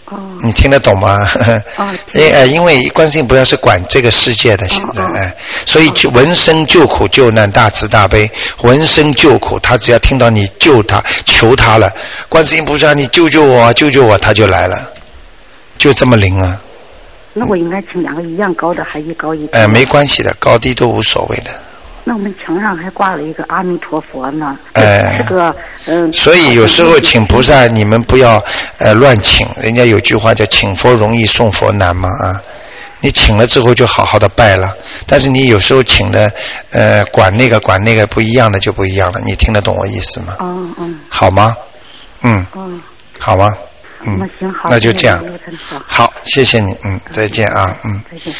[0.06, 0.20] 哦。
[0.42, 1.28] 你听得懂吗？
[1.78, 1.88] 哦。
[2.14, 5.36] 因呃，因为观世音菩萨是管这个世界的，现在哎，
[5.66, 8.30] 所以闻声救苦救难大慈大悲，
[8.62, 11.92] 闻声救苦，他只要听到你救他、求他了，
[12.30, 14.92] 观世音菩萨，你救救我，救救我，他就来了，
[15.78, 16.62] 就这么灵啊。
[17.34, 19.48] 那我应该请两个一样高的，还一高一？
[19.54, 21.50] 哎，没关系的，高低都无所谓的。
[22.04, 26.12] 那我们墙上还挂了一个阿弥陀佛呢，哎，这个嗯。
[26.12, 28.44] 所以有时候请菩萨，你们不要
[28.78, 32.42] 呃乱请，人家有句话叫“请佛容易送佛难”嘛啊。
[33.00, 34.74] 你请了之后就好好的拜了，
[35.06, 36.32] 但是你有时候请的
[36.72, 40.38] 呃管那个管那个不一样的就不一样了，你听得懂我意思吗？
[40.40, 41.00] 嗯嗯。
[41.10, 41.56] 好吗？
[42.22, 42.46] 嗯。
[42.56, 42.82] 嗯。
[43.20, 43.50] 好吗？
[44.06, 44.18] 嗯。
[44.18, 44.70] 那行好。
[44.70, 45.22] 那就这样。
[45.86, 48.02] 好，谢谢你，嗯，再见啊，嗯。
[48.10, 48.34] 再见。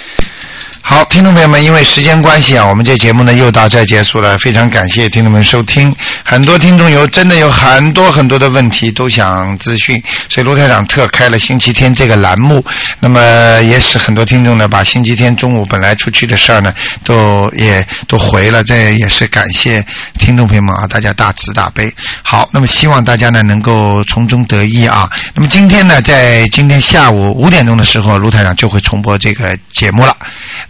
[0.86, 4.38] 好，听众朋友们，因为时间关系啊，我们这节目呢又到这结束了。
[4.38, 12.64] 非常感谢听众们收听，很多听众有真的有很多很多的问题都想咨询，所以卢台长特开了星期天这个栏目。
[13.00, 16.74] 那么也使很多听众呢把星期天中午本来出去的事儿呢
[17.04, 19.84] 都也都回了，这也是感谢
[20.20, 21.92] 听众朋友们啊，大家大慈大悲。
[22.22, 25.10] 好，那么希望大家呢能够从中得益啊。
[25.34, 30.16] 那么今天呢，在今天下午五点钟的时候，卢台长就会重播这个节目了。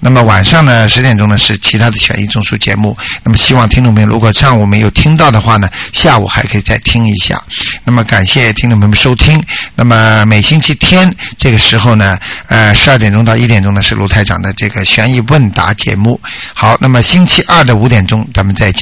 [0.03, 2.95] 那么晚上呢，十点钟呢是其他的悬疑综述节目。
[3.23, 7.41] 那么希望听众朋友，如果上午没有听到的话呢，下午还可以再听一下。
[7.85, 9.41] 那么感谢听众朋友们收听。
[9.75, 16.19] 那么每星期天这个时候呢，呃，十二点钟到一点钟呢是卢台长的这个悬疑问答节目。
[16.53, 18.71] 好，那么星期二的五点钟咱们再见。